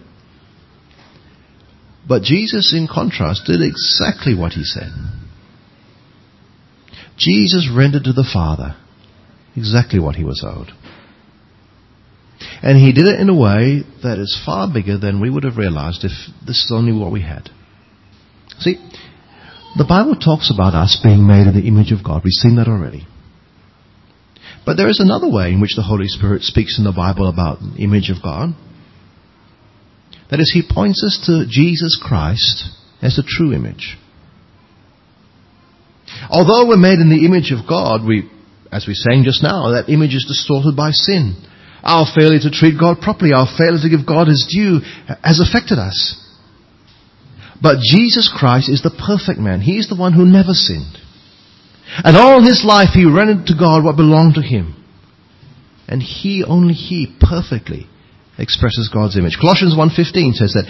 But 2.09 2.23
Jesus, 2.23 2.73
in 2.75 2.89
contrast, 2.93 3.43
did 3.47 3.61
exactly 3.61 4.35
what 4.35 4.53
he 4.53 4.65
said. 4.65 4.91
Jesus 7.19 7.71
rendered 7.75 8.05
to 8.05 8.13
the 8.13 8.29
Father 8.31 8.77
exactly 9.55 10.01
what 10.01 10.17
he 10.17 10.25
was 10.25 10.45
owed. 10.47 10.71
And 12.67 12.77
he 12.77 12.93
did 12.93 13.07
it 13.07 13.21
in 13.21 13.29
a 13.29 13.35
way 13.35 13.85
that 14.03 14.19
is 14.19 14.43
far 14.45 14.67
bigger 14.67 14.99
than 14.99 15.21
we 15.21 15.31
would 15.31 15.45
have 15.45 15.57
realized 15.57 16.03
if 16.03 16.11
this 16.45 16.65
is 16.65 16.73
only 16.75 16.93
what 16.93 17.13
we 17.13 17.23
had. 17.23 17.49
See, 18.59 18.75
the 19.79 19.87
Bible 19.89 20.17
talks 20.17 20.51
about 20.53 20.75
us 20.75 20.99
being 21.01 21.29
made 21.29 21.47
in 21.47 21.55
the 21.55 21.69
image 21.69 21.93
of 21.93 22.03
God. 22.03 22.23
We've 22.25 22.33
seen 22.33 22.57
that 22.57 22.67
already. 22.67 23.07
But 24.67 24.77
there 24.77 24.89
is 24.89 24.99
another 24.99 25.31
way 25.31 25.53
in 25.53 25.61
which 25.61 25.77
the 25.77 25.87
Holy 25.87 26.09
Spirit 26.09 26.43
speaks 26.43 26.77
in 26.77 26.83
the 26.83 26.91
Bible 26.91 27.29
about 27.29 27.61
the 27.61 27.85
image 27.85 28.11
of 28.11 28.21
God. 28.21 28.51
That 30.33 30.41
is, 30.41 30.51
He 30.53 30.67
points 30.69 31.05
us 31.07 31.23
to 31.27 31.47
Jesus 31.49 31.95
Christ 32.03 32.67
as 33.01 33.15
the 33.15 33.23
true 33.23 33.53
image. 33.55 33.97
Although 36.29 36.67
we're 36.67 36.83
made 36.83 36.99
in 36.99 37.11
the 37.11 37.27
image 37.27 37.53
of 37.53 37.69
God, 37.69 38.05
we, 38.05 38.29
as 38.73 38.89
we 38.89 38.95
sang 38.95 39.23
just 39.23 39.41
now, 39.41 39.71
that 39.71 39.89
image 39.89 40.17
is 40.17 40.27
distorted 40.27 40.75
by 40.75 40.91
sin. 40.91 41.47
Our 41.87 42.07
failure 42.11 42.43
to 42.43 42.51
treat 42.51 42.75
God 42.75 42.99
properly, 43.01 43.31
our 43.33 43.47
failure 43.47 43.79
to 43.79 43.89
give 43.89 44.07
God 44.07 44.27
His 44.27 44.43
due 44.51 44.83
has 45.23 45.39
affected 45.39 45.79
us. 45.79 46.19
But 47.63 47.79
Jesus 47.79 48.27
Christ 48.27 48.69
is 48.69 48.83
the 48.83 48.91
perfect 48.91 49.39
man. 49.39 49.61
He 49.61 49.79
is 49.79 49.89
the 49.89 49.97
one 49.97 50.13
who 50.13 50.27
never 50.27 50.53
sinned. 50.53 50.99
And 52.05 52.17
all 52.17 52.43
his 52.43 52.65
life 52.65 52.91
he 52.93 53.07
rendered 53.07 53.47
to 53.47 53.55
God 53.59 53.85
what 53.85 53.97
belonged 53.97 54.35
to 54.35 54.43
him. 54.43 54.75
And 55.89 56.03
he, 56.03 56.45
only 56.47 56.75
he, 56.75 57.17
perfectly 57.21 57.87
expresses 58.39 58.91
God's 58.93 59.17
image. 59.17 59.39
Colossians 59.41 59.75
1.15 59.75 60.35
says 60.35 60.53
that 60.53 60.67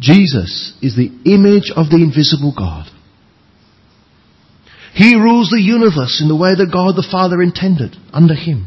Jesus 0.00 0.76
is 0.82 0.96
the 0.96 1.14
image 1.24 1.72
of 1.74 1.88
the 1.88 2.02
invisible 2.02 2.52
God. 2.56 2.86
He 4.94 5.14
rules 5.14 5.48
the 5.48 5.62
universe 5.62 6.20
in 6.20 6.28
the 6.28 6.36
way 6.36 6.50
that 6.54 6.72
God 6.72 6.96
the 6.96 7.08
Father 7.08 7.40
intended 7.40 7.96
under 8.12 8.34
him. 8.34 8.66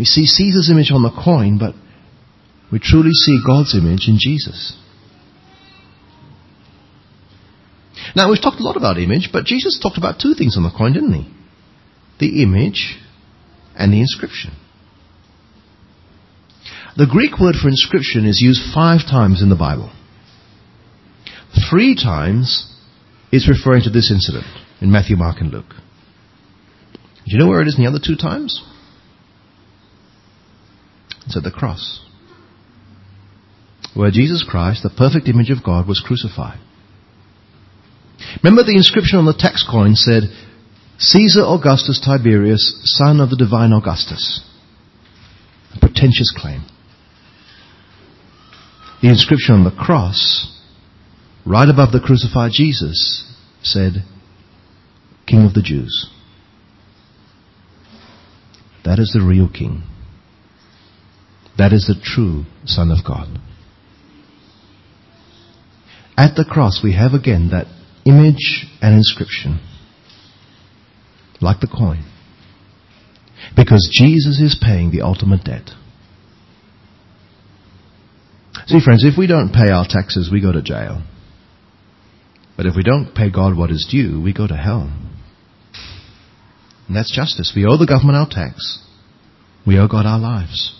We 0.00 0.06
see 0.06 0.24
Caesar's 0.24 0.70
image 0.70 0.90
on 0.92 1.02
the 1.02 1.10
coin, 1.12 1.58
but 1.58 1.74
we 2.72 2.78
truly 2.78 3.12
see 3.12 3.38
God's 3.46 3.76
image 3.76 4.08
in 4.08 4.16
Jesus. 4.18 4.74
Now, 8.16 8.30
we've 8.30 8.40
talked 8.40 8.60
a 8.60 8.62
lot 8.62 8.78
about 8.78 8.96
image, 8.96 9.28
but 9.30 9.44
Jesus 9.44 9.78
talked 9.78 9.98
about 9.98 10.18
two 10.18 10.32
things 10.32 10.56
on 10.56 10.62
the 10.62 10.70
coin, 10.70 10.94
didn't 10.94 11.12
he? 11.12 11.30
The 12.18 12.42
image 12.42 12.96
and 13.76 13.92
the 13.92 14.00
inscription. 14.00 14.52
The 16.96 17.06
Greek 17.06 17.38
word 17.38 17.56
for 17.60 17.68
inscription 17.68 18.24
is 18.24 18.40
used 18.40 18.72
five 18.74 19.00
times 19.02 19.42
in 19.42 19.50
the 19.50 19.54
Bible. 19.54 19.92
Three 21.70 21.94
times 21.94 22.74
it's 23.30 23.46
referring 23.46 23.82
to 23.82 23.90
this 23.90 24.10
incident 24.10 24.46
in 24.80 24.90
Matthew, 24.90 25.16
Mark, 25.16 25.42
and 25.42 25.50
Luke. 25.50 25.74
Do 26.94 27.26
you 27.26 27.38
know 27.38 27.48
where 27.48 27.60
it 27.60 27.68
is 27.68 27.76
in 27.76 27.84
the 27.84 27.90
other 27.90 28.00
two 28.02 28.16
times? 28.16 28.64
At 31.26 31.42
the 31.44 31.50
cross. 31.50 32.04
Where 33.94 34.10
Jesus 34.10 34.44
Christ, 34.48 34.82
the 34.82 34.90
perfect 34.90 35.28
image 35.28 35.50
of 35.50 35.64
God, 35.64 35.86
was 35.86 36.02
crucified. 36.04 36.58
Remember 38.42 38.62
the 38.62 38.76
inscription 38.76 39.18
on 39.18 39.26
the 39.26 39.34
tax 39.36 39.66
coin 39.68 39.94
said, 39.94 40.24
Caesar 40.98 41.42
Augustus 41.44 42.00
Tiberius, 42.04 42.80
son 42.84 43.20
of 43.20 43.30
the 43.30 43.36
divine 43.36 43.72
Augustus. 43.72 44.44
A 45.74 45.80
pretentious 45.80 46.34
claim. 46.36 46.62
the 49.02 49.08
inscription 49.08 49.54
on 49.54 49.64
the 49.64 49.70
cross, 49.70 50.60
right 51.46 51.68
above 51.68 51.92
the 51.92 52.00
crucified 52.00 52.50
Jesus, 52.52 53.24
said, 53.62 54.04
King 55.26 55.44
of 55.44 55.54
the 55.54 55.62
Jews. 55.62 56.10
That 58.84 58.98
is 58.98 59.12
the 59.12 59.24
real 59.24 59.48
King. 59.48 59.84
That 61.60 61.74
is 61.74 61.86
the 61.86 62.00
true 62.02 62.44
Son 62.64 62.90
of 62.90 63.04
God. 63.04 63.38
At 66.16 66.34
the 66.34 66.46
cross, 66.48 66.80
we 66.82 66.94
have 66.94 67.12
again 67.12 67.50
that 67.50 67.66
image 68.06 68.64
and 68.80 68.94
inscription, 68.94 69.60
like 71.42 71.60
the 71.60 71.66
coin. 71.66 72.10
Because 73.54 73.90
Jesus 73.92 74.40
is 74.40 74.58
paying 74.58 74.90
the 74.90 75.02
ultimate 75.02 75.44
debt. 75.44 75.68
See, 78.64 78.80
friends, 78.82 79.04
if 79.04 79.18
we 79.18 79.26
don't 79.26 79.52
pay 79.52 79.70
our 79.70 79.84
taxes, 79.86 80.30
we 80.32 80.40
go 80.40 80.52
to 80.52 80.62
jail. 80.62 81.02
But 82.56 82.64
if 82.64 82.74
we 82.74 82.82
don't 82.82 83.14
pay 83.14 83.30
God 83.30 83.54
what 83.54 83.70
is 83.70 83.86
due, 83.90 84.18
we 84.22 84.32
go 84.32 84.46
to 84.46 84.56
hell. 84.56 84.90
And 86.88 86.96
that's 86.96 87.14
justice. 87.14 87.52
We 87.54 87.66
owe 87.66 87.76
the 87.76 87.86
government 87.86 88.16
our 88.16 88.28
tax. 88.30 88.82
We 89.66 89.78
owe 89.78 89.88
God 89.88 90.06
our 90.06 90.18
lives. 90.18 90.79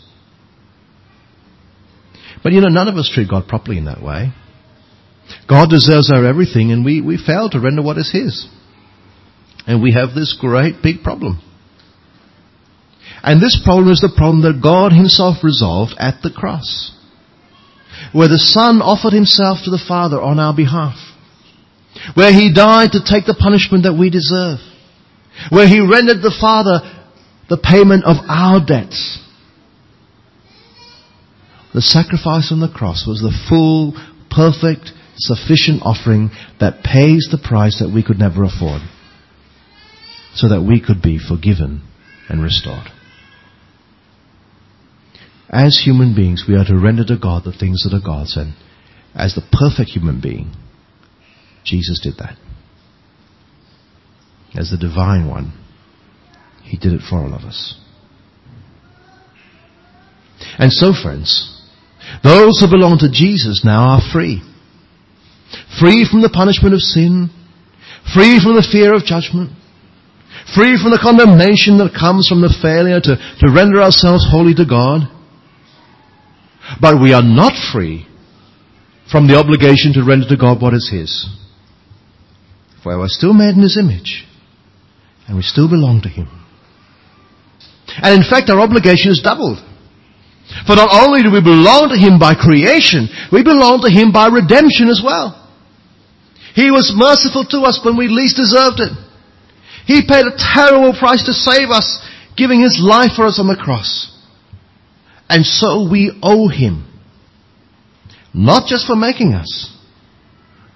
But 2.42 2.52
you 2.52 2.60
know, 2.60 2.68
none 2.68 2.88
of 2.88 2.96
us 2.96 3.10
treat 3.12 3.28
God 3.28 3.48
properly 3.48 3.78
in 3.78 3.84
that 3.84 4.02
way. 4.02 4.32
God 5.48 5.70
deserves 5.70 6.10
our 6.10 6.24
everything 6.24 6.72
and 6.72 6.84
we, 6.84 7.00
we 7.00 7.16
fail 7.16 7.50
to 7.50 7.60
render 7.60 7.82
what 7.82 7.98
is 7.98 8.10
His. 8.12 8.48
And 9.66 9.82
we 9.82 9.92
have 9.92 10.14
this 10.14 10.36
great 10.40 10.82
big 10.82 11.02
problem. 11.02 11.40
And 13.22 13.40
this 13.40 13.60
problem 13.62 13.92
is 13.92 14.00
the 14.00 14.12
problem 14.16 14.42
that 14.42 14.62
God 14.62 14.92
Himself 14.92 15.44
resolved 15.44 15.92
at 15.98 16.22
the 16.22 16.30
cross. 16.30 16.96
Where 18.12 18.28
the 18.28 18.38
Son 18.38 18.80
offered 18.80 19.12
Himself 19.12 19.58
to 19.64 19.70
the 19.70 19.82
Father 19.86 20.20
on 20.20 20.40
our 20.40 20.56
behalf. 20.56 20.96
Where 22.14 22.32
He 22.32 22.52
died 22.54 22.92
to 22.92 23.04
take 23.04 23.26
the 23.26 23.36
punishment 23.38 23.84
that 23.84 23.98
we 23.98 24.08
deserve. 24.08 24.58
Where 25.50 25.68
He 25.68 25.80
rendered 25.80 26.22
the 26.22 26.34
Father 26.40 26.80
the 27.50 27.58
payment 27.58 28.04
of 28.04 28.16
our 28.28 28.64
debts. 28.64 29.18
The 31.72 31.82
sacrifice 31.82 32.50
on 32.50 32.60
the 32.60 32.72
cross 32.72 33.06
was 33.06 33.20
the 33.20 33.36
full, 33.48 33.94
perfect, 34.30 34.90
sufficient 35.16 35.82
offering 35.82 36.30
that 36.58 36.82
pays 36.82 37.28
the 37.30 37.38
price 37.38 37.78
that 37.78 37.92
we 37.94 38.02
could 38.02 38.18
never 38.18 38.42
afford. 38.42 38.82
So 40.34 40.48
that 40.48 40.62
we 40.62 40.80
could 40.80 41.02
be 41.02 41.18
forgiven 41.18 41.82
and 42.28 42.42
restored. 42.42 42.88
As 45.48 45.80
human 45.84 46.14
beings, 46.14 46.44
we 46.48 46.54
are 46.54 46.64
to 46.64 46.78
render 46.78 47.04
to 47.04 47.18
God 47.20 47.42
the 47.44 47.52
things 47.52 47.82
that 47.82 47.96
are 47.96 48.04
God's, 48.04 48.36
and 48.36 48.54
as 49.14 49.34
the 49.34 49.42
perfect 49.52 49.90
human 49.90 50.20
being, 50.20 50.54
Jesus 51.64 52.00
did 52.00 52.14
that. 52.18 52.36
As 54.54 54.70
the 54.70 54.78
divine 54.78 55.28
one, 55.28 55.52
He 56.62 56.78
did 56.78 56.92
it 56.92 57.02
for 57.08 57.18
all 57.18 57.34
of 57.34 57.42
us. 57.42 57.76
And 60.58 60.72
so, 60.72 60.92
friends, 60.92 61.59
those 62.22 62.60
who 62.60 62.68
belong 62.68 62.98
to 63.00 63.10
Jesus 63.10 63.62
now 63.64 63.96
are 63.96 64.04
free. 64.12 64.42
Free 65.78 66.06
from 66.08 66.22
the 66.22 66.30
punishment 66.30 66.74
of 66.74 66.80
sin, 66.80 67.30
free 68.14 68.38
from 68.38 68.54
the 68.54 68.66
fear 68.66 68.94
of 68.94 69.06
judgment, 69.06 69.50
free 70.54 70.78
from 70.78 70.90
the 70.90 71.02
condemnation 71.02 71.78
that 71.78 71.96
comes 71.96 72.28
from 72.28 72.42
the 72.42 72.54
failure 72.62 73.00
to, 73.00 73.14
to 73.16 73.54
render 73.54 73.82
ourselves 73.82 74.26
wholly 74.28 74.54
to 74.54 74.66
God. 74.66 75.06
But 76.80 77.02
we 77.02 77.14
are 77.14 77.24
not 77.24 77.54
free 77.72 78.06
from 79.10 79.26
the 79.26 79.38
obligation 79.38 79.92
to 79.94 80.06
render 80.06 80.26
to 80.28 80.36
God 80.36 80.62
what 80.62 80.74
is 80.74 80.90
His. 80.90 81.26
For 82.82 82.96
we 82.96 83.04
are 83.04 83.08
still 83.08 83.34
made 83.34 83.56
in 83.58 83.62
His 83.62 83.76
image, 83.76 84.26
and 85.26 85.36
we 85.36 85.42
still 85.42 85.68
belong 85.68 86.02
to 86.02 86.08
Him. 86.08 86.28
And 88.02 88.22
in 88.22 88.28
fact, 88.28 88.50
our 88.50 88.60
obligation 88.60 89.10
is 89.10 89.20
doubled. 89.22 89.58
For 90.66 90.74
not 90.76 90.90
only 90.92 91.22
do 91.22 91.30
we 91.30 91.40
belong 91.40 91.90
to 91.90 91.98
Him 91.98 92.18
by 92.18 92.34
creation, 92.34 93.08
we 93.32 93.42
belong 93.42 93.82
to 93.82 93.90
Him 93.90 94.12
by 94.12 94.28
redemption 94.28 94.88
as 94.88 95.00
well. 95.04 95.36
He 96.54 96.70
was 96.70 96.92
merciful 96.94 97.44
to 97.46 97.58
us 97.62 97.80
when 97.84 97.96
we 97.96 98.08
least 98.08 98.36
deserved 98.36 98.80
it. 98.80 98.92
He 99.86 100.02
paid 100.06 100.26
a 100.26 100.36
terrible 100.36 100.92
price 100.92 101.22
to 101.24 101.32
save 101.32 101.70
us, 101.70 101.98
giving 102.36 102.60
His 102.60 102.78
life 102.82 103.12
for 103.16 103.26
us 103.26 103.38
on 103.38 103.46
the 103.46 103.56
cross. 103.56 104.10
And 105.28 105.46
so 105.46 105.88
we 105.88 106.10
owe 106.22 106.48
Him. 106.48 106.86
Not 108.34 108.68
just 108.68 108.86
for 108.86 108.96
making 108.96 109.34
us, 109.34 109.76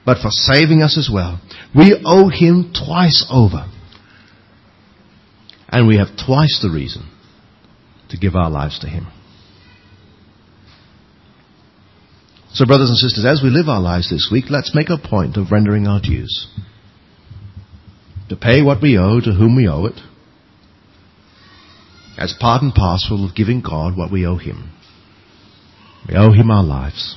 but 0.06 0.18
for 0.18 0.30
saving 0.30 0.82
us 0.82 0.96
as 0.98 1.10
well. 1.12 1.40
We 1.74 2.00
owe 2.04 2.28
Him 2.28 2.72
twice 2.72 3.26
over. 3.30 3.66
And 5.68 5.88
we 5.88 5.96
have 5.96 6.16
twice 6.16 6.60
the 6.62 6.70
reason 6.72 7.10
to 8.10 8.16
give 8.16 8.36
our 8.36 8.50
lives 8.50 8.78
to 8.80 8.88
Him. 8.88 9.08
So, 12.54 12.66
brothers 12.66 12.88
and 12.88 12.96
sisters, 12.96 13.24
as 13.24 13.42
we 13.42 13.50
live 13.50 13.68
our 13.68 13.80
lives 13.80 14.10
this 14.10 14.28
week, 14.30 14.44
let's 14.48 14.76
make 14.76 14.88
a 14.88 14.96
point 14.96 15.36
of 15.36 15.50
rendering 15.50 15.88
our 15.88 16.00
dues. 16.00 16.46
To 18.28 18.36
pay 18.36 18.62
what 18.62 18.80
we 18.80 18.96
owe 18.96 19.20
to 19.20 19.32
whom 19.32 19.56
we 19.56 19.68
owe 19.68 19.86
it, 19.86 20.00
as 22.16 22.32
part 22.38 22.62
and 22.62 22.72
parcel 22.72 23.28
of 23.28 23.34
giving 23.34 23.60
God 23.60 23.96
what 23.96 24.12
we 24.12 24.24
owe 24.24 24.38
Him. 24.38 24.70
We 26.08 26.14
owe 26.14 26.30
Him 26.30 26.48
our 26.48 26.62
lives, 26.62 27.16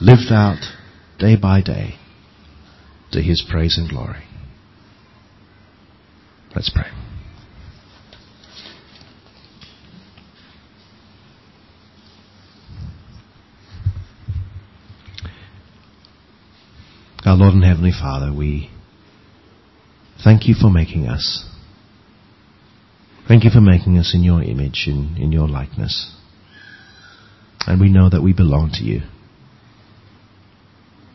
lived 0.00 0.30
out 0.32 0.64
day 1.18 1.36
by 1.36 1.60
day 1.60 1.96
to 3.12 3.20
His 3.20 3.44
praise 3.46 3.76
and 3.76 3.86
glory. 3.86 4.24
Let's 6.54 6.70
pray. 6.70 6.90
Our 17.26 17.34
Lord 17.34 17.54
and 17.54 17.64
Heavenly 17.64 17.90
Father, 17.90 18.32
we 18.32 18.70
thank 20.22 20.46
you 20.46 20.54
for 20.54 20.70
making 20.70 21.08
us. 21.08 21.44
Thank 23.26 23.42
you 23.42 23.50
for 23.50 23.60
making 23.60 23.98
us 23.98 24.14
in 24.14 24.22
your 24.22 24.44
image, 24.44 24.84
in, 24.86 25.16
in 25.18 25.32
your 25.32 25.48
likeness. 25.48 26.14
And 27.66 27.80
we 27.80 27.90
know 27.90 28.08
that 28.08 28.22
we 28.22 28.32
belong 28.32 28.70
to 28.74 28.84
you. 28.84 29.00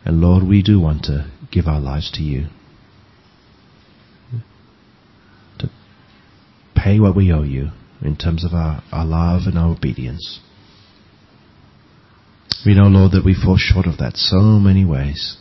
And 0.03 0.19
Lord, 0.19 0.43
we 0.45 0.61
do 0.61 0.81
want 0.81 1.03
to 1.03 1.31
give 1.49 1.67
our 1.67 1.79
lives 1.79 2.11
to 2.15 2.23
you. 2.23 2.47
To 5.59 5.69
pay 6.75 6.99
what 6.99 7.15
we 7.15 7.31
owe 7.31 7.43
you 7.43 7.69
in 8.01 8.17
terms 8.17 8.43
of 8.43 8.51
our, 8.51 8.83
our 8.91 9.05
love 9.05 9.43
and 9.45 9.57
our 9.57 9.71
obedience. 9.71 10.41
We 12.65 12.75
know, 12.75 12.87
Lord, 12.87 13.13
that 13.13 13.23
we 13.23 13.33
fall 13.33 13.55
short 13.57 13.85
of 13.87 13.99
that 13.99 14.17
so 14.17 14.39
many 14.41 14.83
ways. 14.83 15.37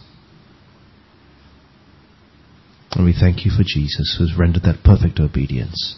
And 2.92 3.05
we 3.05 3.14
thank 3.18 3.44
you 3.44 3.50
for 3.50 3.62
Jesus 3.64 4.16
who's 4.18 4.37
rendered 4.37 4.64
that 4.64 4.83
perfect 4.85 5.20
obedience, 5.20 5.96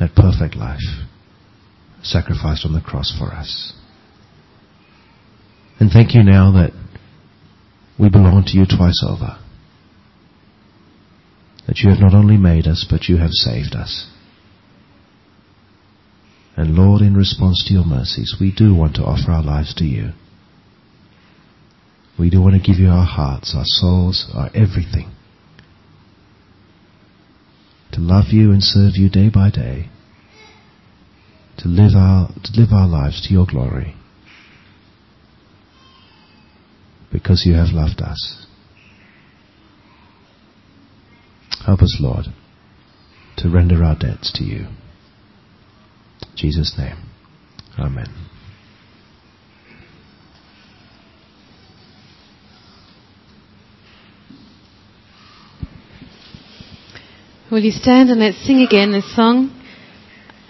that 0.00 0.14
perfect 0.14 0.56
life, 0.56 0.80
sacrificed 2.02 2.64
on 2.64 2.72
the 2.72 2.80
cross 2.80 3.14
for 3.16 3.32
us. 3.32 3.74
And 5.78 5.90
thank 5.90 6.14
you 6.14 6.22
now 6.22 6.52
that 6.52 6.72
we 7.98 8.08
belong 8.08 8.44
to 8.46 8.58
you 8.58 8.64
twice 8.64 9.04
over. 9.06 9.38
That 11.66 11.78
you 11.78 11.90
have 11.90 12.00
not 12.00 12.14
only 12.14 12.36
made 12.36 12.66
us, 12.66 12.86
but 12.88 13.08
you 13.08 13.18
have 13.18 13.30
saved 13.30 13.74
us. 13.74 14.08
And 16.56 16.74
Lord, 16.74 17.02
in 17.02 17.16
response 17.16 17.64
to 17.66 17.74
your 17.74 17.84
mercies, 17.84 18.36
we 18.40 18.52
do 18.54 18.74
want 18.74 18.96
to 18.96 19.02
offer 19.02 19.30
our 19.30 19.42
lives 19.42 19.74
to 19.76 19.84
you. 19.84 20.10
We 22.18 22.30
do 22.30 22.40
want 22.40 22.54
to 22.54 22.60
give 22.60 22.78
you 22.78 22.88
our 22.88 23.06
hearts, 23.06 23.54
our 23.56 23.64
souls, 23.64 24.30
our 24.34 24.50
everything 24.54 25.12
love 28.02 28.26
you 28.30 28.50
and 28.52 28.62
serve 28.62 28.96
you 28.96 29.08
day 29.08 29.28
by 29.28 29.50
day, 29.50 29.88
to 31.58 31.68
live 31.68 31.92
our, 31.94 32.28
to 32.42 32.60
live 32.60 32.72
our 32.72 32.88
lives 32.88 33.26
to 33.26 33.32
your 33.32 33.46
glory, 33.46 33.94
because 37.12 37.44
you 37.46 37.54
have 37.54 37.68
loved 37.72 38.00
us. 38.00 38.46
Help 41.64 41.80
us, 41.80 41.98
Lord, 42.00 42.26
to 43.36 43.48
render 43.48 43.84
our 43.84 43.96
debts 43.96 44.32
to 44.34 44.44
you. 44.44 44.66
In 46.22 46.36
Jesus' 46.36 46.74
name. 46.76 46.96
Amen. 47.78 48.31
Will 57.52 57.60
you 57.60 57.70
stand 57.70 58.08
and 58.08 58.18
let's 58.18 58.38
sing 58.46 58.62
again 58.66 58.92
this 58.92 59.14
song, 59.14 59.50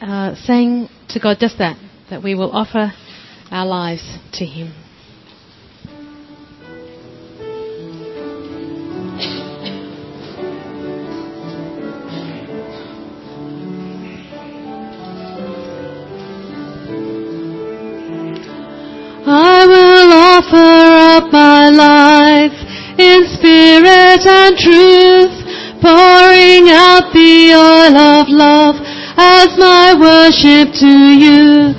uh, 0.01 0.37
saying 0.37 0.88
to 1.09 1.19
God 1.19 1.38
just 1.41 1.59
that, 1.59 1.77
that 2.11 2.23
we 2.23 2.37
will 2.37 2.53
offer 2.53 2.93
our 3.51 3.67
lives 3.67 4.19
to 4.35 4.47
Him. 4.47 4.73
I 19.27 19.67
will 19.67 20.12
offer 20.38 21.27
up 21.27 21.33
my 21.33 21.69
life 21.69 22.53
in 22.97 23.27
spirit 23.27 24.25
and 24.25 24.57
truth, 24.57 25.43
pouring 25.83 26.52
out 26.68 27.12
the 27.12 27.55
oil 27.55 27.96
of 27.96 28.29
love 28.29 28.77
as 29.16 29.57
my 29.59 29.94
worship 29.98 30.72
to 30.75 30.94
you. 31.18 31.75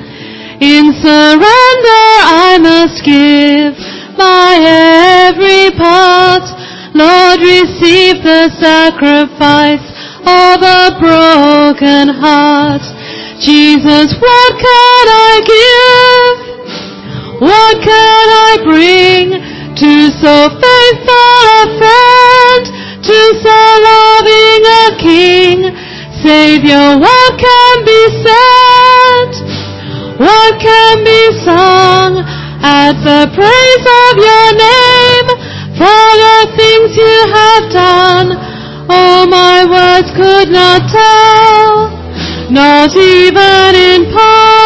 In 0.59 0.93
surrender 1.03 2.05
I 2.23 2.57
must 2.61 3.03
give 3.03 3.75
my 4.17 4.55
every 5.27 5.71
part. 5.77 6.45
Lord, 6.93 7.39
receive 7.41 8.21
the 8.23 8.49
sacrifice 8.61 9.83
of 10.23 10.61
a 10.61 10.95
broken 11.01 12.07
heart. 12.15 12.85
Jesus, 13.41 14.13
what 14.21 14.51
can 14.55 15.05
I 15.09 15.33
give? 15.43 16.53
What 17.41 17.75
can 17.81 18.25
I 18.29 18.51
bring 18.63 19.53
to 19.75 19.91
so 20.21 20.47
faithful 20.63 21.33
a 21.49 21.65
friend, 21.81 22.63
to 23.03 23.19
so 23.43 23.59
loving 23.83 24.63
a 24.63 24.95
king? 24.97 25.57
Savior, 26.23 26.95
what 26.97 27.31
can 27.35 27.75
be 27.83 28.01
said? 28.23 29.31
What 30.23 30.55
can 30.61 31.03
be 31.03 31.21
sung 31.43 32.23
at 32.63 32.95
the 33.03 33.27
praise 33.35 33.85
of 34.03 34.13
your 34.15 34.49
name 34.55 35.27
for 35.75 36.07
the 36.23 36.39
things 36.55 36.95
you 36.95 37.17
have 37.27 37.63
done? 37.75 38.27
Oh, 38.87 39.27
my 39.27 39.65
words 39.67 40.09
could 40.15 40.49
not 40.49 40.87
tell, 40.87 41.91
not 42.51 42.95
even 42.95 43.75
in 43.75 44.07
part 44.15 44.63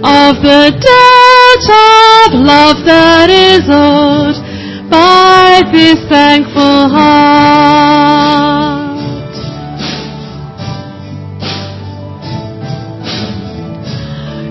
of 0.00 0.40
the 0.40 0.72
debt 0.72 1.66
of 1.76 2.40
love 2.40 2.84
that 2.86 3.28
is 3.28 3.68
owed 3.68 4.45
by 4.90 5.62
this 5.72 5.98
thankful 6.08 6.88
heart. 6.88 8.16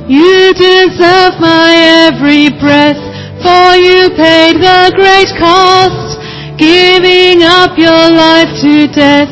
You 0.08 0.54
deserve 0.54 1.40
my 1.40 1.74
every 2.08 2.50
breath, 2.60 3.02
for 3.42 3.76
you 3.76 4.10
paid 4.16 4.62
the 4.62 4.94
great 4.96 5.34
cost, 5.40 6.20
giving 6.58 7.42
up 7.42 7.78
your 7.78 8.12
life 8.14 8.54
to 8.62 8.88
death, 8.94 9.30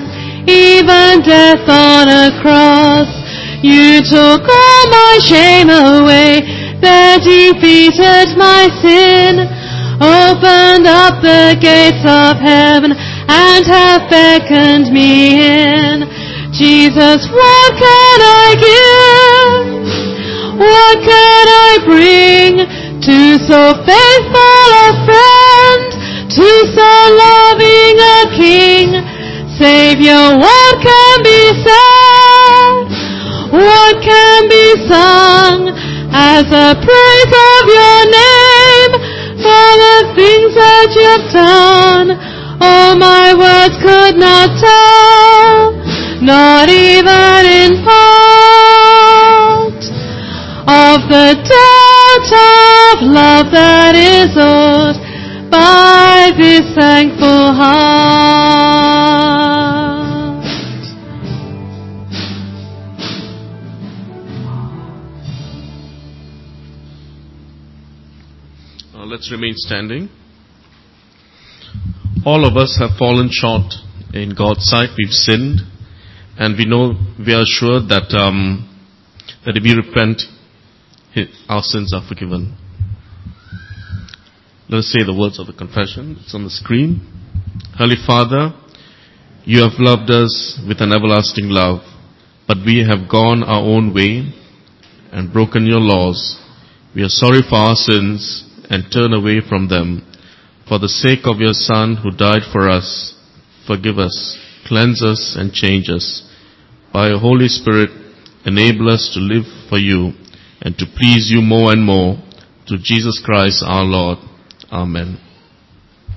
even 0.49 1.21
death 1.21 1.69
on 1.69 2.09
a 2.09 2.41
cross. 2.41 3.07
You 3.61 4.01
took 4.01 4.41
all 4.41 4.89
my 4.89 5.19
shame 5.21 5.69
away, 5.69 6.41
there 6.81 7.19
defeated 7.19 8.35
my 8.35 8.67
sin, 8.81 9.47
opened 10.03 10.85
up 10.85 11.23
the 11.23 11.55
gates 11.63 12.03
of 12.03 12.35
heaven, 12.43 12.91
and 12.91 13.63
have 13.65 14.09
beckoned 14.11 14.91
me 14.91 15.39
in. 15.39 16.03
Jesus, 16.51 17.25
what 17.31 17.71
can 17.79 18.17
I 18.21 18.47
give? 18.59 19.63
What 20.59 20.97
can 21.01 21.45
I 21.47 21.71
bring 21.87 22.51
to 23.07 23.17
so 23.47 23.61
faithful 23.87 24.67
a 24.85 24.91
friend, 25.07 25.87
to 26.35 26.47
so 26.75 26.91
loving 27.23 27.95
a 27.97 28.21
king? 28.37 28.87
Savior, 29.57 30.37
what 30.37 30.73
can 30.83 31.15
be 31.23 31.41
said? 31.63 32.85
What 33.53 34.01
can 34.01 34.49
be 34.49 34.67
sung 34.89 35.69
as 36.11 36.45
a 36.51 36.75
praise 36.75 37.33
of 37.33 37.61
your 37.69 37.99
name 38.09 38.82
for 39.43 39.69
the 39.83 39.97
things 40.15 40.51
that 40.55 40.89
you've 40.95 41.27
done? 41.35 42.07
Oh, 42.63 42.95
my 42.95 43.35
words 43.35 43.75
could 43.83 44.15
not 44.15 44.49
tell, 44.55 45.75
not 46.23 46.69
even 46.69 47.43
in 47.61 47.83
part 47.83 48.63
of 50.63 50.97
the 51.11 51.35
debt 51.43 52.29
of 52.31 52.95
love 53.03 53.51
that 53.51 53.95
is 53.99 54.31
owed 54.39 54.95
by 55.51 56.31
this 56.39 56.63
thankful 56.73 57.32
remain 69.53 69.57
standing. 69.57 70.09
All 72.25 72.45
of 72.45 72.55
us 72.57 72.77
have 72.79 72.97
fallen 72.97 73.29
short 73.31 73.73
in 74.13 74.33
God's 74.35 74.65
sight. 74.65 74.89
We've 74.97 75.11
sinned, 75.11 75.59
and 76.37 76.57
we 76.57 76.65
know 76.65 76.93
we 77.19 77.33
are 77.33 77.45
sure 77.45 77.79
that 77.81 78.13
um, 78.17 78.69
that 79.45 79.57
if 79.57 79.63
we 79.63 79.73
repent, 79.73 80.21
our 81.49 81.61
sins 81.61 81.93
are 81.93 82.05
forgiven. 82.07 82.57
Let 84.69 84.79
us 84.79 84.87
say 84.87 85.03
the 85.05 85.15
words 85.15 85.39
of 85.39 85.47
the 85.47 85.53
confession. 85.53 86.17
It's 86.21 86.33
on 86.33 86.45
the 86.45 86.49
screen. 86.49 87.01
Holy 87.77 87.97
Father, 88.07 88.53
you 89.43 89.61
have 89.61 89.77
loved 89.77 90.09
us 90.09 90.59
with 90.67 90.79
an 90.79 90.93
everlasting 90.93 91.49
love, 91.49 91.81
but 92.47 92.57
we 92.65 92.87
have 92.87 93.09
gone 93.09 93.43
our 93.43 93.61
own 93.61 93.93
way 93.93 94.33
and 95.11 95.33
broken 95.33 95.65
your 95.65 95.81
laws. 95.81 96.39
We 96.95 97.03
are 97.03 97.09
sorry 97.09 97.41
for 97.47 97.55
our 97.57 97.75
sins 97.75 98.52
and 98.73 98.91
turn 98.91 99.13
away 99.13 99.39
from 99.47 99.69
them. 99.69 100.01
For 100.67 100.79
the 100.79 100.89
sake 100.89 101.25
of 101.25 101.39
your 101.39 101.53
Son 101.53 101.95
who 102.01 102.09
died 102.09 102.41
for 102.51 102.69
us, 102.69 103.13
forgive 103.67 103.99
us, 103.99 104.37
cleanse 104.65 105.03
us, 105.03 105.35
and 105.37 105.53
change 105.53 105.89
us. 105.89 106.27
By 106.91 107.09
your 107.09 107.19
Holy 107.19 107.47
Spirit, 107.47 107.89
enable 108.45 108.89
us 108.89 109.11
to 109.13 109.19
live 109.19 109.45
for 109.69 109.77
you 109.77 110.13
and 110.61 110.77
to 110.77 110.85
please 110.85 111.29
you 111.29 111.41
more 111.41 111.71
and 111.71 111.85
more. 111.85 112.15
Through 112.67 112.79
Jesus 112.81 113.21
Christ 113.23 113.63
our 113.65 113.83
Lord. 113.83 114.17
Amen. 114.71 115.32